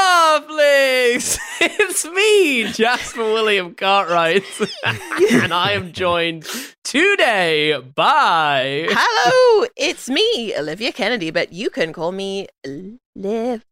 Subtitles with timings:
[0.00, 1.38] Halflings!
[1.62, 4.44] It's me, Jasper William Cartwright,
[5.30, 6.46] and I am joined
[6.84, 8.86] today by.
[8.88, 12.46] Hello, it's me, Olivia Kennedy, but you can call me
[13.14, 13.66] Liv.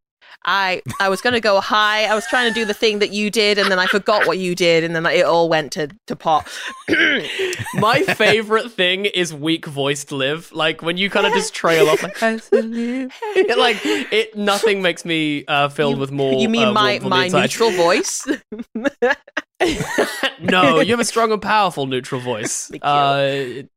[0.44, 2.04] I I was gonna go high.
[2.04, 4.38] I was trying to do the thing that you did, and then I forgot what
[4.38, 6.48] you did, and then it all went to to pot.
[7.74, 10.50] My favorite thing is weak voiced live.
[10.52, 12.22] Like when you kind of just trail off, like,
[13.56, 14.36] like it.
[14.36, 16.40] Nothing makes me uh, filled with more.
[16.40, 18.26] You mean uh, my warmth on the my neutral voice?
[20.40, 22.70] no, you have a strong and powerful neutral voice.
[22.80, 23.70] Uh, it,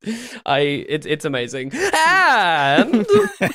[0.46, 1.72] I it, it's amazing.
[1.74, 3.06] And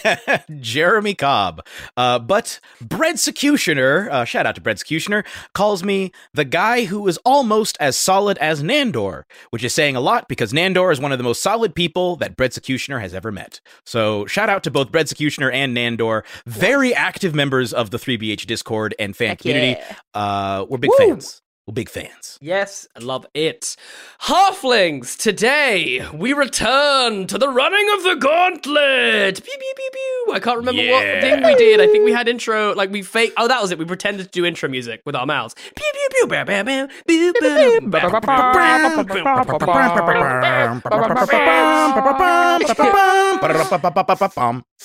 [0.61, 1.65] Jeremy Cobb.
[1.97, 7.77] Uh, but Breadsecutioner, uh, shout out to Breadsecutioner, calls me the guy who is almost
[7.81, 11.25] as solid as Nandor, which is saying a lot because Nandor is one of the
[11.25, 13.61] most solid people that Breadsecutioner has ever met.
[13.85, 18.95] So shout out to both Breadsecutioner and Nandor, very active members of the 3BH Discord
[18.99, 19.81] and fan Heck community.
[19.81, 19.97] yeah.
[20.15, 20.97] Uh, we're big Woo.
[21.09, 21.43] fans.
[21.67, 22.39] We're big fans.
[22.41, 23.75] yes, I love it.
[24.21, 29.43] Halflings, today we return to the running of the gauntlet.
[29.43, 30.33] Pew pew pew pew.
[30.33, 31.81] I can't remember what thing we did.
[31.81, 33.33] I think we had intro, like we fake.
[33.37, 33.79] Oh, that was it.
[33.79, 35.57] We pretended to do intro music with our mouths.
[35.75, 36.27] Pew pew pew.
[36.29, 36.89] Bam bam bam.
[37.09, 37.91] Pew, bam,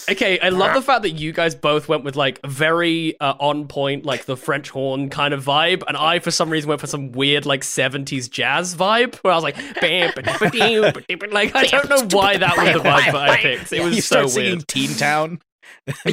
[0.10, 3.68] Okay, I love the fact that you guys both went with like very uh, on
[3.68, 6.88] point, like the French horn kind of vibe, and I for some reason went for
[6.88, 10.94] some weird like seventies jazz vibe, where I was like, bam, ba- ba- dee, ba-
[11.08, 13.72] dee, ba- like I don't know why that was the vibe that I picked.
[13.74, 14.68] It was you so start singing weird.
[14.68, 15.40] Teen Town.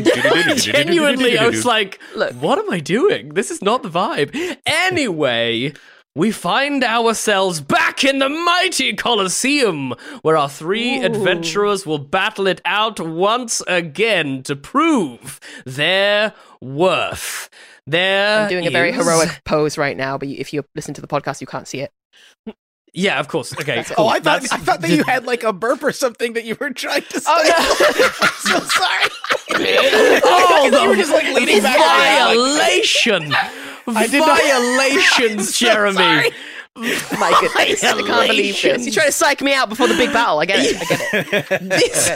[0.57, 2.33] Genuinely, I was like, Look.
[2.35, 3.31] what am I doing?
[3.31, 4.57] This is not the vibe.
[4.67, 5.73] Anyway.
[6.15, 12.61] We find ourselves back in the mighty Colosseum, where our three adventurers will battle it
[12.65, 17.49] out once again to prove their worth.
[17.89, 21.07] There I'm doing a very heroic pose right now, but if you listen to the
[21.07, 21.91] podcast, you can't see it.
[22.93, 23.53] Yeah, of course.
[23.53, 23.85] Okay.
[23.85, 23.97] Cool.
[23.99, 26.45] Oh, I thought That's- I thought that you had like a burp or something that
[26.45, 27.53] you were trying to oh, say.
[27.55, 29.05] Oh, I'm so sorry.
[29.61, 31.79] Oh, you were the just like leaning back.
[31.79, 33.35] violation!
[33.87, 36.31] Violations, Jeremy.
[36.77, 38.87] My goodness, I can't believe this.
[38.87, 40.39] You try to psych me out before the big battle.
[40.39, 40.77] I get it.
[40.81, 41.69] I get it.
[41.69, 42.11] This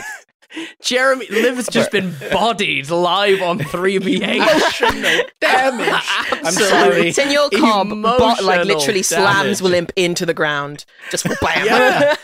[0.83, 5.31] Jeremy Liv has just been bodied live on 3BH.
[5.41, 6.03] damage.
[6.45, 7.13] I'm sorry.
[7.13, 9.71] Senor Cobb, bo- like Emotional literally slams damage.
[9.73, 10.85] Limp into the ground.
[11.11, 11.67] Just bam.
[11.67, 12.15] Yeah.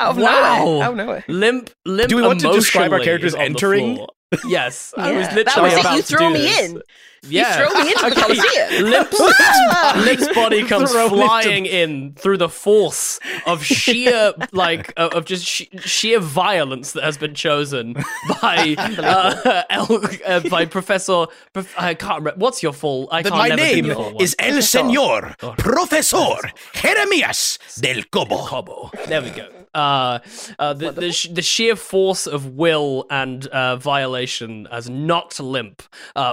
[0.00, 0.64] out of Wow.
[0.64, 0.82] nowhere.
[0.84, 1.24] Out of nowhere.
[1.28, 2.08] Limp, limp.
[2.10, 3.96] Do we want to describe our characters entering?
[3.96, 4.08] floor.
[4.46, 5.80] Yes, I was literally That was it.
[5.80, 6.70] about You to threw do me this.
[6.70, 6.82] in.
[7.22, 8.84] Yeah, threw me into the Colosseum.
[8.90, 15.10] Limp's, Limp's body comes Thrown into- flying in through the force of sheer, like, uh,
[15.12, 17.94] of just sh- sheer violence that has been chosen
[18.40, 21.26] by uh, El, uh, by Professor.
[21.52, 22.38] Prof- I can't remember.
[22.38, 23.08] What's your full?
[23.10, 24.22] I can't my name do your full one.
[24.22, 26.36] is El Señor Profesor
[26.74, 28.46] Jeremias del Cobo.
[28.46, 28.90] Cobo.
[29.06, 29.48] There we go.
[29.74, 30.18] Uh,
[30.58, 35.82] uh, the, the, sh- the sheer force of will and uh, violation has knocked Limp
[36.16, 36.32] uh,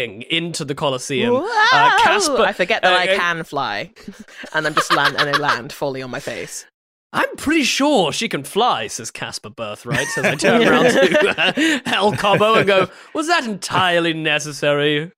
[0.00, 1.34] flying into the Colosseum.
[1.34, 3.90] Uh, Casper, I forget that uh, I uh, can fly,
[4.54, 6.66] and I'm just land and I land fully on my face.
[7.12, 11.80] I'm pretty sure she can fly, says Casper Birthright, as I turn around to uh,
[11.86, 15.10] El Cobo and go, Was that entirely necessary?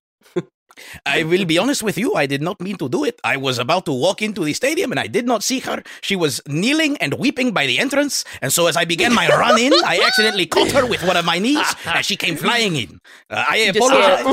[1.06, 3.20] I will be honest with you, I did not mean to do it.
[3.24, 5.82] I was about to walk into the stadium and I did not see her.
[6.00, 9.58] She was kneeling and weeping by the entrance, and so as I began my run
[9.58, 13.00] in, I accidentally caught her with one of my knees and she came flying in.
[13.30, 14.24] Uh, I apologize.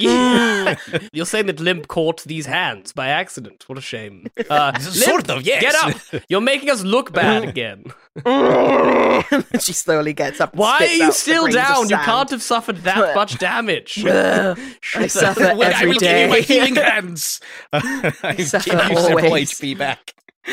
[1.12, 3.64] You're saying that Limp caught these hands by accident.
[3.68, 4.26] What a shame.
[4.50, 5.62] Uh, Sort Limp, of, yes.
[5.62, 6.22] Get up.
[6.28, 7.84] You're making us look bad again.
[9.60, 10.52] she slowly gets up.
[10.52, 11.88] and Why are you still down?
[11.88, 14.04] You can't have suffered that much damage.
[14.06, 17.40] I suffer Wait, I every will give you my healing hands.
[17.72, 19.32] I suffer give you several.
[19.32, 20.14] HP back.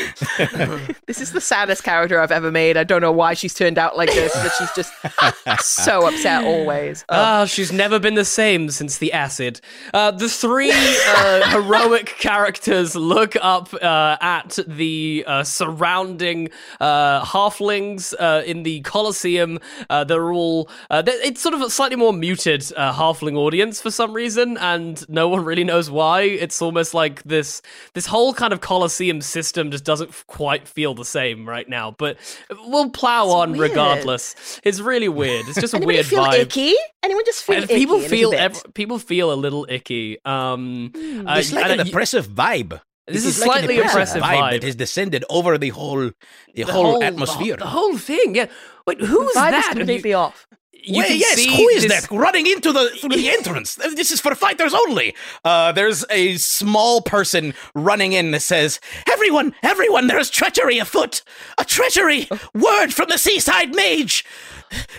[1.06, 2.76] This is the saddest character I've ever made.
[2.76, 4.92] I don't know why she's turned out like this, but she's just
[5.64, 7.04] so upset always.
[7.08, 7.14] Oh.
[7.16, 9.60] Ah, she's never been the same since the acid.
[9.94, 16.50] Uh, the three uh, heroic characters look up uh, at the uh, surrounding
[16.80, 19.58] uh, halflings uh, in the Colosseum.
[19.88, 20.68] Uh, they're all.
[20.90, 24.56] Uh, they- it's sort of a slightly more muted uh, halfling audience for some reason,
[24.58, 26.22] and no one really knows why.
[26.22, 27.62] It's almost like this
[27.94, 31.94] this whole kind of Colosseum system just doesn't quite feel the same right now.
[31.96, 32.18] But
[32.64, 33.70] we'll plow on weird.
[33.70, 34.60] regardless.
[34.64, 35.46] It's really weird.
[35.48, 36.40] It's just a Anybody weird feel vibe.
[36.40, 36.74] icky?
[37.02, 37.74] Anyone just feel And icky?
[37.74, 40.18] people feel ev- people feel a little icky.
[40.24, 40.92] Um,
[41.26, 42.80] uh, It's like an oppressive vibe.
[43.06, 44.50] This It is like an slightly oppressive vibe.
[44.50, 46.12] that has descended over the whole the,
[46.54, 47.56] the whole, the atmosphere.
[47.56, 48.34] the whole thing.
[48.34, 48.46] Yeah.
[48.86, 49.74] Wait, who's Vibe is that?
[49.76, 50.46] Completely you, off.
[50.82, 53.74] You can yes, who is this- that running into the through the entrance?
[53.74, 55.14] This is for fighters only.
[55.44, 58.80] Uh, there's a small person running in that says,
[59.10, 61.22] "Everyone, everyone, there is treachery afoot!
[61.58, 62.28] A treachery!
[62.54, 64.24] Word from the seaside mage!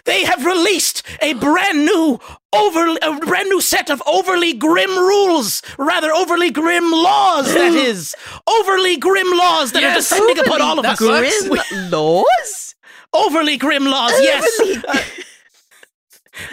[0.06, 2.20] They have released a brand new."
[2.52, 7.46] Over a brand new set of overly grim rules, rather overly grim laws.
[7.54, 8.16] That is
[8.48, 10.98] overly grim laws that are Yes, descending upon all of us.
[10.98, 11.62] Grim
[11.92, 12.74] laws?
[13.14, 14.84] Overly grim laws, yes.
[14.88, 14.98] Uh,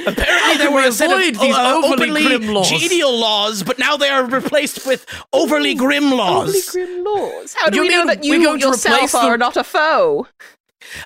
[0.06, 2.68] apparently, there were a set of these uh, overly grim laws?
[2.68, 6.68] genial laws, but now they are replaced with overly grim laws.
[6.72, 7.54] Holy grim laws.
[7.54, 10.26] How do You we know that you yourself are not a foe?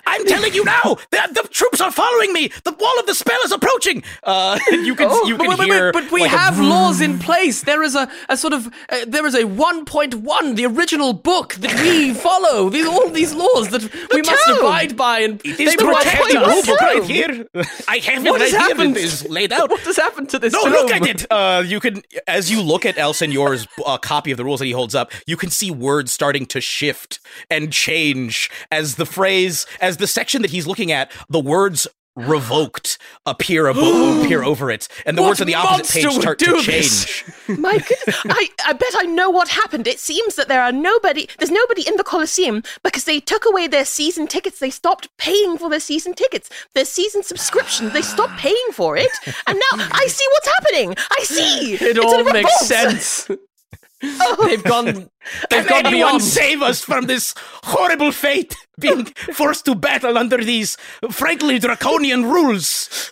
[0.05, 2.51] I'm telling you now, the, the troops are following me.
[2.63, 4.03] The wall of the spell is approaching.
[4.23, 5.85] Uh, you can Oh, you But, can wait, wait, hear.
[5.87, 7.63] wait, but we like have laws in place.
[7.63, 11.73] There is a, a sort of uh, there is a 1.1, the original book that
[11.81, 12.69] we follow.
[12.69, 13.81] These all these laws that
[14.13, 16.67] we must abide by, and It they is protect us.
[16.67, 17.47] rulebook right here.
[17.87, 18.59] I have it What right has here.
[18.59, 18.97] happened?
[18.97, 19.69] It is laid out.
[19.69, 20.53] What has happened to this?
[20.53, 20.71] No, tome?
[20.73, 21.25] look at it.
[21.31, 24.65] Uh, you can, as you look at El Senor's uh, copy of the rules that
[24.65, 27.19] he holds up, you can see words starting to shift
[27.49, 32.97] and change as the phrase, as the section that he's looking at, the words revoked
[33.25, 36.61] appear above, appear over it, and the What words on the opposite page start to
[36.61, 37.23] change.
[37.47, 39.87] My goodness, I, I bet I know what happened.
[39.87, 43.67] It seems that there are nobody, there's nobody in the Colosseum because they took away
[43.67, 44.59] their season tickets.
[44.59, 49.11] They stopped paying for their season tickets, their season subscription They stopped paying for it,
[49.47, 50.95] and now I see what's happening.
[51.17, 51.71] I see.
[51.81, 53.39] It It's all makes revolt.
[54.01, 54.37] sense.
[54.45, 54.85] They've gone.
[55.49, 56.23] They've Can gone anyone beyond.
[56.23, 57.33] save us from this
[57.63, 60.77] horrible fate, being forced to battle under these
[61.11, 63.11] frankly draconian rules?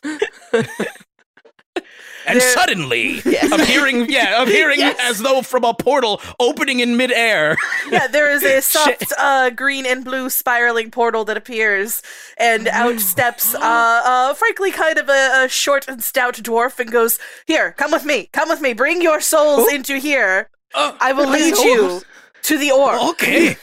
[2.28, 3.20] And suddenly,
[3.52, 7.58] appearing, yeah, appearing as though from a portal opening in midair.
[7.90, 12.04] yeah, there is a soft uh, green and blue spiraling portal that appears,
[12.38, 16.92] and out steps, uh, uh, frankly, kind of a, a short and stout dwarf, and
[16.92, 18.74] goes, "Here, come with me, come with me.
[18.74, 20.52] Bring your souls into here.
[20.76, 22.02] I will lead you
[22.44, 23.58] to the orc." Okay.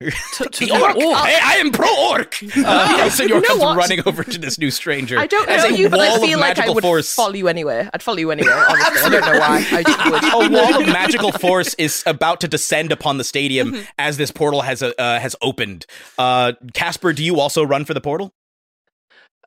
[0.00, 0.94] To the orc.
[0.96, 2.38] I, I am pro orc.
[2.56, 3.76] Uh, El Senor you know comes what?
[3.76, 5.18] running over to this new stranger.
[5.18, 7.12] I don't know a you, but I feel like I would force.
[7.12, 7.90] follow you anywhere.
[7.92, 8.54] I'd follow you anywhere.
[8.68, 9.66] Honestly, I don't know why.
[9.72, 10.24] I just would.
[10.24, 13.82] a wall of magical force is about to descend upon the stadium Mm-hmm.
[13.98, 15.84] as this portal has uh, uh, has opened.
[16.16, 18.32] Uh, Casper, do you also run for the portal?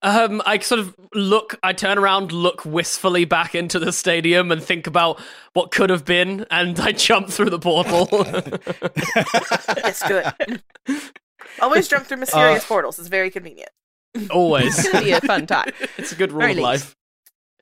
[0.04, 1.60] Um, I sort of look.
[1.62, 5.22] I turn around, look wistfully back into the stadium, and think about
[5.54, 8.08] what could have been, and I jump through the portal.
[9.78, 10.64] Yes, good.
[11.60, 12.98] Always jump through mysterious portals.
[13.00, 13.70] It's very convenient.
[14.30, 15.72] Always, It's gonna be a fun time.
[15.98, 16.96] it's a good rule Very of neat.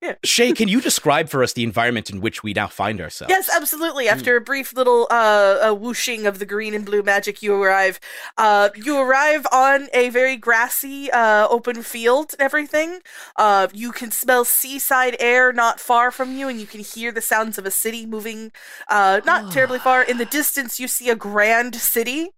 [0.02, 0.18] Life.
[0.24, 3.30] Shay, can you describe for us the environment in which we now find ourselves?
[3.30, 4.08] Yes, absolutely.
[4.08, 8.00] After a brief little uh, uh, whooshing of the green and blue magic, you arrive.
[8.38, 13.00] Uh, you arrive on a very grassy, uh, open field and everything.
[13.36, 17.22] Uh, you can smell seaside air not far from you, and you can hear the
[17.22, 18.52] sounds of a city moving
[18.90, 20.04] uh, not terribly far.
[20.04, 22.30] In the distance, you see a grand city.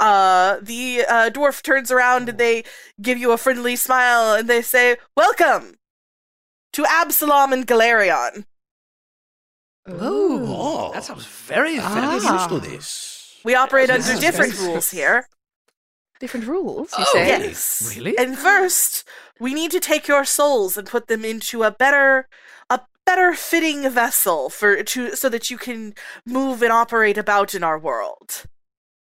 [0.00, 2.64] Uh, the uh, dwarf turns around and they
[3.00, 5.76] give you a friendly smile and they say, "Welcome
[6.74, 8.44] to Absalom and Golarion."
[9.88, 10.90] Ooh, Oh.
[10.94, 12.26] that sounds very fancy.
[12.28, 12.46] Ah.
[12.48, 13.40] to this.
[13.44, 15.28] We operate This under different rules here.
[16.20, 17.26] Different rules, you Oh, say?
[17.28, 17.92] Yes.
[17.94, 18.16] Really?
[18.16, 19.04] And first,
[19.38, 22.28] we need to take your souls and put them into a better
[22.70, 27.62] a better fitting vessel for to so that you can move and operate about in
[27.62, 28.44] our world.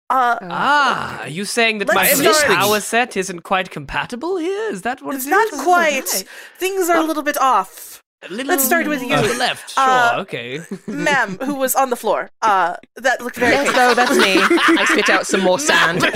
[0.09, 4.71] Uh Ah, are you saying that Let's my start- power set isn't quite compatible here?
[4.71, 5.61] Is that what it's it not is?
[5.61, 6.23] quite.
[6.57, 8.01] Things are a little bit off.
[8.23, 9.13] A little Let's start with you.
[9.13, 9.71] on left.
[9.75, 10.61] Sure, Uh, okay.
[10.87, 12.29] Ma'am, who was on the floor.
[12.41, 13.81] Uh that looked very Yes, painful.
[13.81, 14.37] no, that's me.
[14.81, 16.03] I spit out some more sand.
[16.03, 16.09] I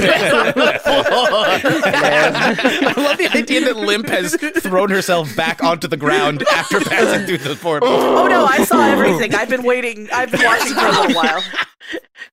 [2.97, 7.37] love the idea that Limp has thrown herself back onto the ground after passing through
[7.39, 7.89] the portal.
[7.89, 9.35] Oh no, I saw everything.
[9.35, 10.09] I've been waiting.
[10.13, 11.43] I've been watching for a little while.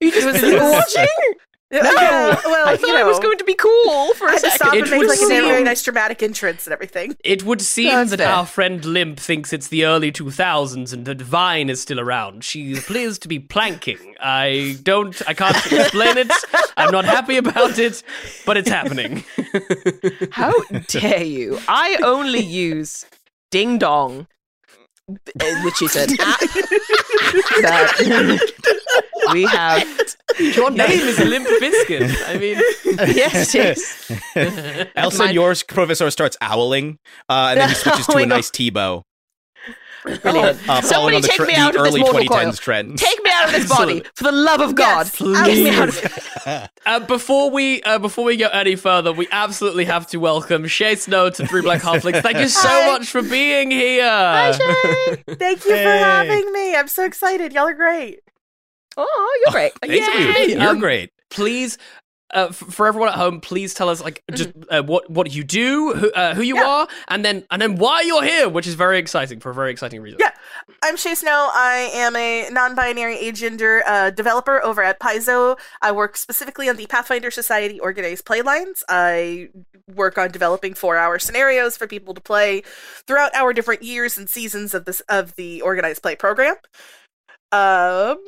[0.00, 1.06] you just been watching?
[1.70, 4.32] Oh, yeah, well, I you thought I was going to be cool for I a
[4.36, 4.78] had to stop second.
[4.84, 7.14] and It make would like a very nice dramatic entrance and everything.
[7.22, 8.28] It would seem That's that fair.
[8.28, 12.42] our friend Limp thinks it's the early 2000s and that Vine is still around.
[12.42, 14.14] She appears to be planking.
[14.18, 16.32] I don't, I can't explain it.
[16.78, 18.02] I'm not happy about it,
[18.46, 19.24] but it's happening.
[20.30, 20.54] How
[20.86, 21.58] dare you?
[21.68, 23.04] I only use
[23.50, 24.26] Ding Dong,
[25.08, 26.40] which is an app
[27.62, 28.42] that
[29.32, 29.86] we have.
[30.38, 32.10] Your name is Limp Biscuit.
[32.26, 32.60] I mean,
[33.16, 34.10] Yes, yes.
[34.94, 36.98] Elsa, Mine- yours professor starts owling,
[37.28, 39.02] uh, and then he switches to Oh my a nice Tebow.
[40.04, 40.68] Brilliant.
[40.68, 42.52] Uh, Somebody on the, take tre- me the out of this early mortal 2010s coil.
[42.52, 43.02] trends.
[43.02, 45.06] Take me out of this body, for the love of God.
[45.06, 46.04] Yes, Get me out of
[46.46, 46.70] it.
[46.86, 50.94] uh, before we uh, before we go any further, we absolutely have to welcome Shay
[50.94, 52.22] Snow to Three Black Halflings.
[52.22, 52.86] Thank you so Hi.
[52.86, 54.02] much for being here.
[55.26, 55.84] Thank you Hey.
[55.84, 56.76] for having me.
[56.76, 57.52] I'm so excited.
[57.52, 58.20] Y'all are great.
[58.96, 59.72] Oh, you're great.
[59.80, 60.52] Thank Yay!
[60.54, 60.60] you.
[60.60, 61.10] You're Um, great.
[61.30, 61.78] please
[62.34, 65.94] uh, for everyone at home please tell us like just uh, what what you do
[65.94, 68.98] who, uh, who you are and then and then why you're here which is very
[68.98, 70.32] exciting for a very exciting reason Yeah.
[70.82, 71.50] I'm Shay Snow.
[71.54, 75.58] I am a non-binary agender uh, developer over at Paizo.
[75.82, 78.82] I work specifically on the Pathfinder Society organized playlines.
[78.88, 79.48] I
[79.94, 82.62] work on developing four-hour scenarios for people to play
[83.06, 86.56] throughout our different years and seasons of this of the organized play program.
[87.50, 88.18] Um,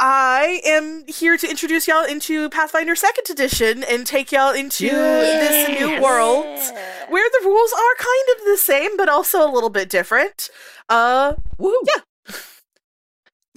[0.00, 5.68] I am here to introduce y'all into Pathfinder Second Edition and take y'all into this
[5.80, 6.44] new world
[7.08, 10.50] where the rules are kind of the same but also a little bit different.
[10.88, 11.76] Uh, Woo.
[11.84, 12.34] Yeah.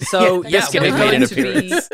[0.00, 1.88] so Yeah, yeah, we're made going an to be- appearance.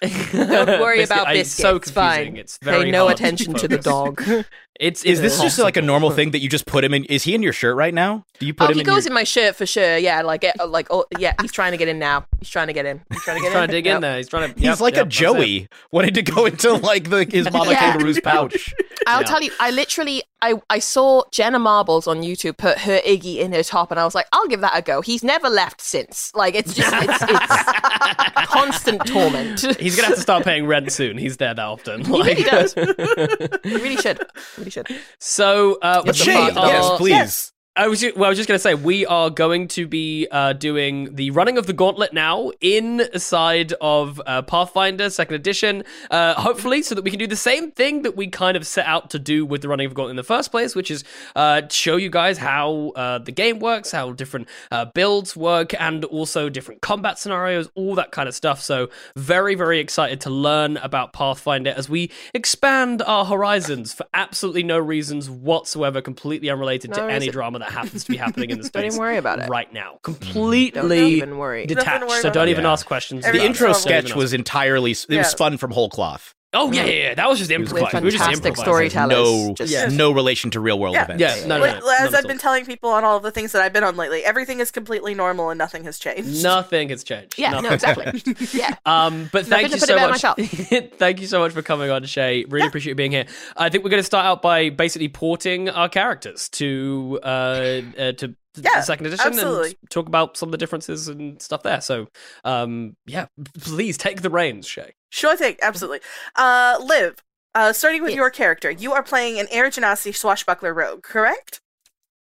[0.32, 1.54] Don't worry about I- biscuits.
[1.54, 1.92] It's so It's confusing.
[2.34, 2.36] fine.
[2.36, 4.22] It's very Pay no hard to attention to the dog.
[4.78, 7.04] It's, Is it's this just like a normal thing that you just put him in?
[7.06, 8.24] Is he in your shirt right now?
[8.38, 9.10] Do you put Oh, him he in goes your...
[9.10, 9.96] in my shirt for sure.
[9.98, 12.26] Yeah, like, eh, like, oh, yeah, he's trying to get in now.
[12.38, 13.00] He's trying to get in.
[13.10, 13.94] He's trying to get He's trying to dig Yep.
[13.96, 14.16] in there.
[14.18, 14.54] He's trying to.
[14.54, 15.08] He's yep, like yep, a.
[15.08, 17.78] Joey wanting to go into like the his mama Yeah.
[17.92, 18.72] kangaroo's pouch.
[19.08, 19.26] I'll Yeah.
[19.26, 23.50] tell you, I literally, I, I saw Jenna Marbles on YouTube put her Iggy in
[23.52, 25.00] her top, and I was like, I'll give that a go.
[25.00, 26.30] He's never left since.
[26.36, 29.60] Like, it's just, it's, it's constant torment.
[29.80, 31.18] He's gonna have to start paying rent soon.
[31.18, 32.04] He's there that often.
[32.04, 32.74] He really Like- does.
[33.64, 34.20] He really should.
[34.56, 34.86] Really should.
[35.18, 36.58] So, uh, Yes, we Shay, fun.
[36.58, 37.52] are- yes, please.
[37.78, 38.24] I was ju- well.
[38.24, 41.58] I was just going to say we are going to be uh, doing the running
[41.58, 45.84] of the gauntlet now inside of uh, Pathfinder Second Edition.
[46.10, 48.84] Uh, hopefully, so that we can do the same thing that we kind of set
[48.84, 51.04] out to do with the running of the gauntlet in the first place, which is
[51.36, 56.04] uh, show you guys how uh, the game works, how different uh, builds work, and
[56.06, 58.60] also different combat scenarios, all that kind of stuff.
[58.60, 64.64] So, very, very excited to learn about Pathfinder as we expand our horizons for absolutely
[64.64, 68.58] no reasons whatsoever, completely unrelated to No any drama that happens to be happening in
[68.58, 68.72] the space.
[68.82, 69.48] Don't even worry about it.
[69.48, 69.98] right now.
[70.02, 70.02] Mm.
[70.02, 71.62] Don't Completely even worry.
[71.62, 72.08] Nothing to detached.
[72.08, 72.72] worry So don't even Yeah.
[72.72, 73.24] ask questions.
[73.24, 73.46] The about it.
[73.46, 74.16] intro Don't even sketch ask.
[74.16, 76.34] was entirely it was spun from whole cloth.
[76.54, 77.14] Oh yeah, yeah, yeah.
[77.14, 77.92] That was just was improvised.
[77.92, 78.90] With We were just fantastic improvising.
[78.90, 79.48] storytellers.
[79.48, 79.88] No, Just- Yeah.
[79.92, 81.04] no relation to real world Yeah.
[81.04, 81.20] events.
[81.20, 83.30] Yeah, no, no, Like, no, as not I've been telling people on all of the
[83.30, 86.42] things that I've been on lately, everything is completely normal and nothing has changed.
[86.42, 87.38] Nothing has changed.
[87.38, 88.22] Yeah, Nothing no, exactly.
[88.58, 88.74] Yeah.
[88.86, 90.22] Um, but thank to you so much.
[90.98, 92.46] thank you so much for coming on, Shay.
[92.48, 93.26] Really appreciate you being here.
[93.54, 98.12] I think we're going to start out by basically porting our characters to uh, uh
[98.12, 98.34] to
[98.64, 99.68] Yeah, the second edition absolutely.
[99.80, 101.80] and talk about some of the differences and stuff there.
[101.80, 102.08] So,
[102.44, 103.26] um, yeah,
[103.60, 104.92] please take the reins, Shay.
[105.10, 106.00] Sure thing, absolutely.
[106.36, 107.16] Uh, Liv,
[107.54, 108.16] uh, starting with Yes.
[108.16, 111.60] your character, you are playing an Air Genasi swashbuckler rogue, correct?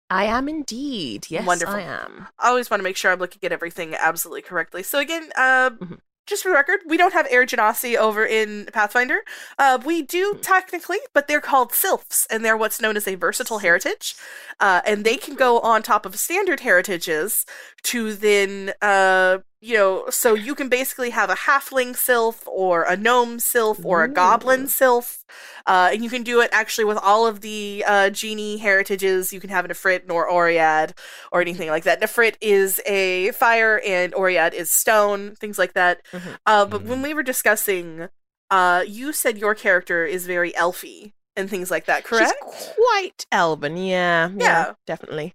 [0.10, 1.28] I am indeed.
[1.30, 1.76] Yes, Wonderful.
[1.76, 2.28] I am.
[2.40, 4.82] I always want to make sure I'm looking at everything absolutely correctly.
[4.84, 6.00] So again, uh, Mhm.
[6.28, 9.20] Just for the record, we don't have Air Genasi over in Pathfinder.
[9.58, 13.60] Uh, we do technically, but they're called Sylphs, and they're what's known as a versatile
[13.60, 14.16] heritage.
[14.60, 17.46] Uh, and they can go on top of standard heritages
[17.84, 22.96] to then, uh, you know, so you can basically have a halfling sylph or a
[22.96, 25.24] gnome sylph or a goblin sylph.
[25.66, 29.34] Uh, and you can do it actually with all of the uh, genie heritages.
[29.34, 30.92] You can have an Ifrit nor Oread
[31.32, 32.00] or anything like that.
[32.02, 36.06] Nefrit is a fire and Oread is stone, things like that.
[36.14, 36.38] Mhm.
[36.46, 38.10] Uh, but when we were discussing,
[38.52, 42.34] uh, you said your character is very elfy and things like that, correct?
[42.42, 43.76] She's quite Elven.
[43.78, 44.74] Yeah, yeah, Yeah.
[44.86, 45.34] definitely.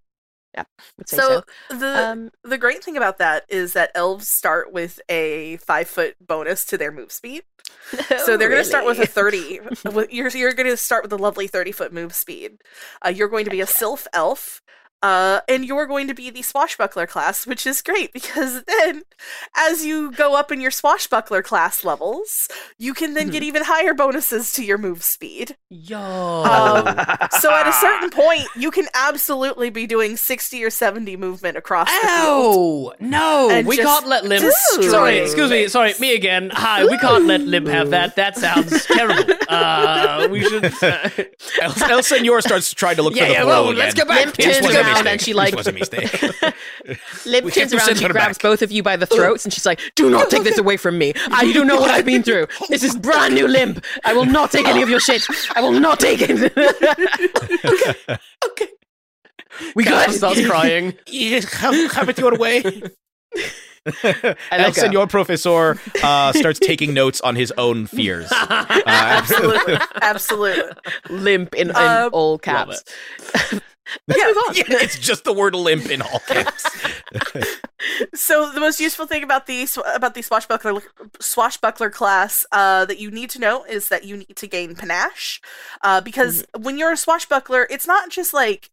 [0.55, 0.65] Yeah,
[1.07, 1.45] So so.
[1.69, 6.17] the Um, the great thing about that is that elves start with a five foot
[6.21, 7.45] bonus to their move speed.
[8.17, 9.61] So they're going to start with a 30.
[10.11, 12.59] You're you're going to start with a lovely 30 foot move speed.
[13.05, 14.63] Uh, you're going to be a sylph elf.
[15.03, 19.03] Uh, and you're going to be the swashbuckler class, which is great because then,
[19.57, 23.95] as you go up in your swashbuckler class levels, you can then get even higher
[23.95, 25.57] bonuses to your move speed.
[25.69, 25.99] Yo.
[25.99, 26.85] Um,
[27.41, 31.89] so at a certain point, you can absolutely be doing 60 or 70 movement across
[31.91, 32.95] the field.
[33.01, 34.43] No, And we can't let Limp.
[34.45, 35.67] destroy Sorry, excuse me.
[35.69, 36.51] Sorry, me again.
[36.55, 38.17] Hi, we can't let Limp have that.
[38.17, 39.35] That sounds terrible.
[39.53, 40.65] Uh, we should.
[40.83, 41.11] Uh,
[41.61, 43.79] El, El Senor starts trying to look Yeah, for the yeah, blow well, again.
[43.81, 44.25] let's go back.
[44.25, 44.37] Limp
[44.95, 46.23] This turns was a around and she like this was a mistake.
[47.27, 48.43] Limp We turns around, she grabs back.
[48.43, 50.99] both of you by the throats, and she's like, "Do not take this away from
[50.99, 51.13] me.
[51.31, 52.47] I don't know what I've been through.
[52.69, 53.85] This is brand new Limp.
[54.05, 55.27] I will not take any of your shit.
[55.55, 56.53] I will not take it."
[57.65, 58.19] okay.
[58.45, 58.69] Okay.
[59.75, 60.95] we Cal got starts crying.
[61.07, 62.63] Yeah, have, have it your way.
[63.85, 64.83] I El let go.
[64.83, 68.31] Senor Professor uh, starts taking notes on his own fears.
[68.33, 69.77] Uh, Absolutely.
[70.01, 70.73] Absolutely.
[71.11, 72.83] Limp in, in Uh, all caps.
[74.09, 74.33] Yeah.
[74.55, 76.67] yeah, it's just the word limp in all caps.
[78.15, 80.81] So the most useful thing about the about the swashbuckler
[81.21, 85.41] swashbuckler class uh, that you need to know is that you need to gain panache,
[85.83, 88.71] uh, because when you're a swashbuckler, it's not just like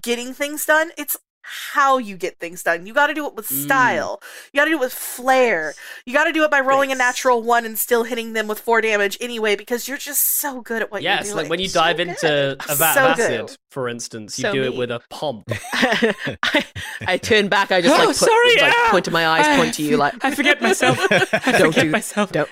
[0.00, 2.86] getting things done; it's how you get things done.
[2.86, 3.64] You got to do it with Mm.
[3.64, 4.20] style.
[4.52, 5.74] You got to do it with flair.
[6.04, 8.60] You got to do it by rolling a natural one and still hitting them with
[8.60, 11.36] four damage anyway, because you're just so good at what Yes, you're doing.
[11.36, 12.08] Yes, like when you So dive good.
[12.08, 13.56] into a vat So of good.
[13.70, 15.44] Acid, for instance, you So do it with a pump.
[15.72, 16.64] I,
[17.06, 17.70] I turn back.
[17.72, 18.88] I just Oh, like, put, sorry, like ah!
[18.90, 20.98] point to my eyes, point to you, like I forget myself.
[21.10, 22.32] I Don't forget do- myself.
[22.32, 22.48] don't.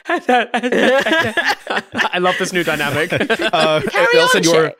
[2.10, 3.12] I love this new dynamic.
[3.12, 4.72] Uh, Carry El Senor,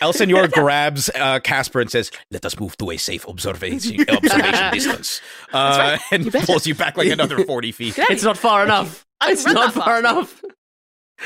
[0.00, 4.72] El Senor grabs uh, Casper and says, "Let us move to a safe observation, observation
[4.72, 5.20] distance,"
[5.52, 6.00] uh, right.
[6.12, 7.94] and You pulls you back like another forty feet.
[7.98, 9.06] it's not far enough.
[9.20, 10.42] I It's not that far enough.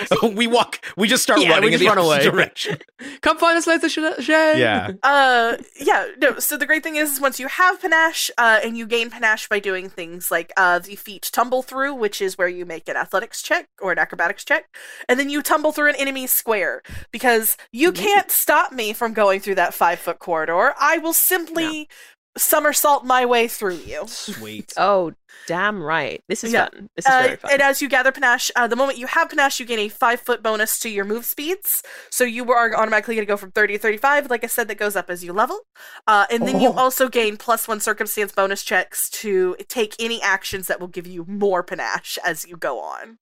[0.22, 0.84] we walk.
[0.96, 2.36] We just start Yeah, we running in just the run opposite away.
[2.36, 2.78] direction.
[3.20, 4.14] Come find us later, Shay.
[4.20, 4.60] Shay.
[4.60, 4.92] Yeah.
[5.02, 6.38] Uh, yeah, no.
[6.38, 9.58] So the great thing is, once you have panache, uh, and you gain panache by
[9.58, 13.42] doing things like uh, the feat tumble through, which is where you make an athletics
[13.42, 14.74] check or an acrobatics check,
[15.08, 19.40] and then you tumble through an enemy square because you can't stop me from going
[19.40, 20.74] through that five foot corridor.
[20.78, 21.88] I will simply
[22.36, 24.04] somersault my way through you.
[24.06, 24.72] Sweet.
[24.78, 25.12] oh,
[25.46, 26.20] damn right.
[26.28, 26.68] This is Yeah.
[26.68, 26.88] fun.
[26.96, 27.50] This is Uh, very fun.
[27.52, 30.20] and as you gather panache, uh, the moment you have panache, you gain a five
[30.20, 31.82] foot bonus to your move speeds.
[32.10, 34.30] So you are automatically going to go from 30 to 35.
[34.30, 35.60] Like I said, that goes up as you level.
[36.06, 36.72] Uh, and then you Oh.
[36.78, 41.24] also gain plus one circumstance bonus checks to take any actions that will give you
[41.28, 43.18] more panache as you go on.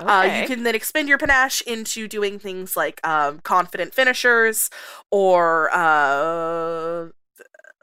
[0.00, 4.68] Uh, you can then expend your panache into doing things like um, confident finishers
[5.12, 5.70] or.
[5.72, 7.10] Uh,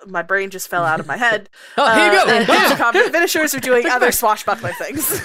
[0.09, 1.49] my brain just fell out of my head.
[1.77, 2.31] Oh, here you Uh, go.
[2.31, 2.75] and Ah!
[2.77, 5.21] confident finishers are doing other swashbuckler things.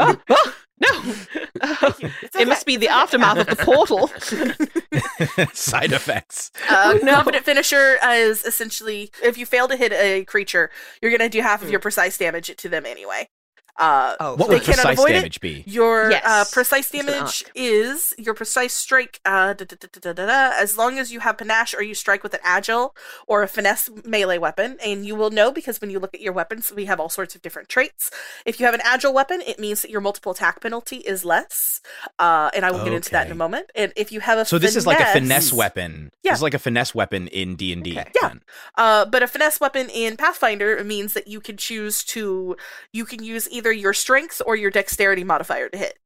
[0.00, 2.08] Oh, oh, no.
[2.38, 4.08] it must be the aftermath of the portal.
[5.54, 6.50] Side effects.
[6.68, 7.14] Uh, Oh, no.
[7.14, 10.70] Confident finisher is essentially if you fail to hit a creature,
[11.00, 13.28] you're gonna do half of your precise damage to them anyway.
[13.78, 15.14] Uh, Oh, What They would cannot precise avoid it.
[15.14, 15.64] damage be?
[15.66, 19.20] your uh, precise That's what I damage is your precise strike.
[19.24, 21.82] Uh, da, da, da, da, da, da, da, as long as you have panache or
[21.82, 22.94] you strike with an agile
[23.26, 26.32] or a finesse melee weapon, and you will know because when you look at your
[26.32, 28.10] weapons, we have all sorts of different traits.
[28.44, 31.80] If you have an agile weapon, it means that your multiple attack penalty is less,
[32.18, 33.70] uh, and I will get into that in a moment.
[33.74, 36.10] And if you have a So this is like a finesse weapon.
[36.22, 36.32] Yeah.
[36.32, 37.92] This is like a finesse weapon in D and D.
[37.92, 38.34] Yeah.
[38.76, 42.56] Uh, but a finesse weapon in Pathfinder means that you can choose to
[42.92, 45.98] you can use either your strength or your dexterity modifier to hit.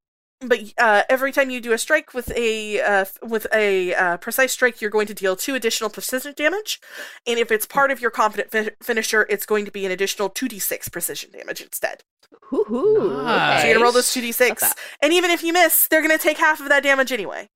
[0.42, 4.53] But uh, every time you do a strike with a uh, with a uh, precise
[4.53, 6.81] strike, you're going to deal two additional precision damage,
[7.27, 10.31] and if it's part of your confident fi- finisher, it's going to be an additional
[10.31, 12.05] two d six precision damage instead.
[12.44, 13.23] Hoo-hoo.
[13.23, 13.61] Nice.
[13.61, 14.64] So you're gonna roll those two d six,
[15.03, 17.51] and even if you miss, they're gonna take half of that damage anyway,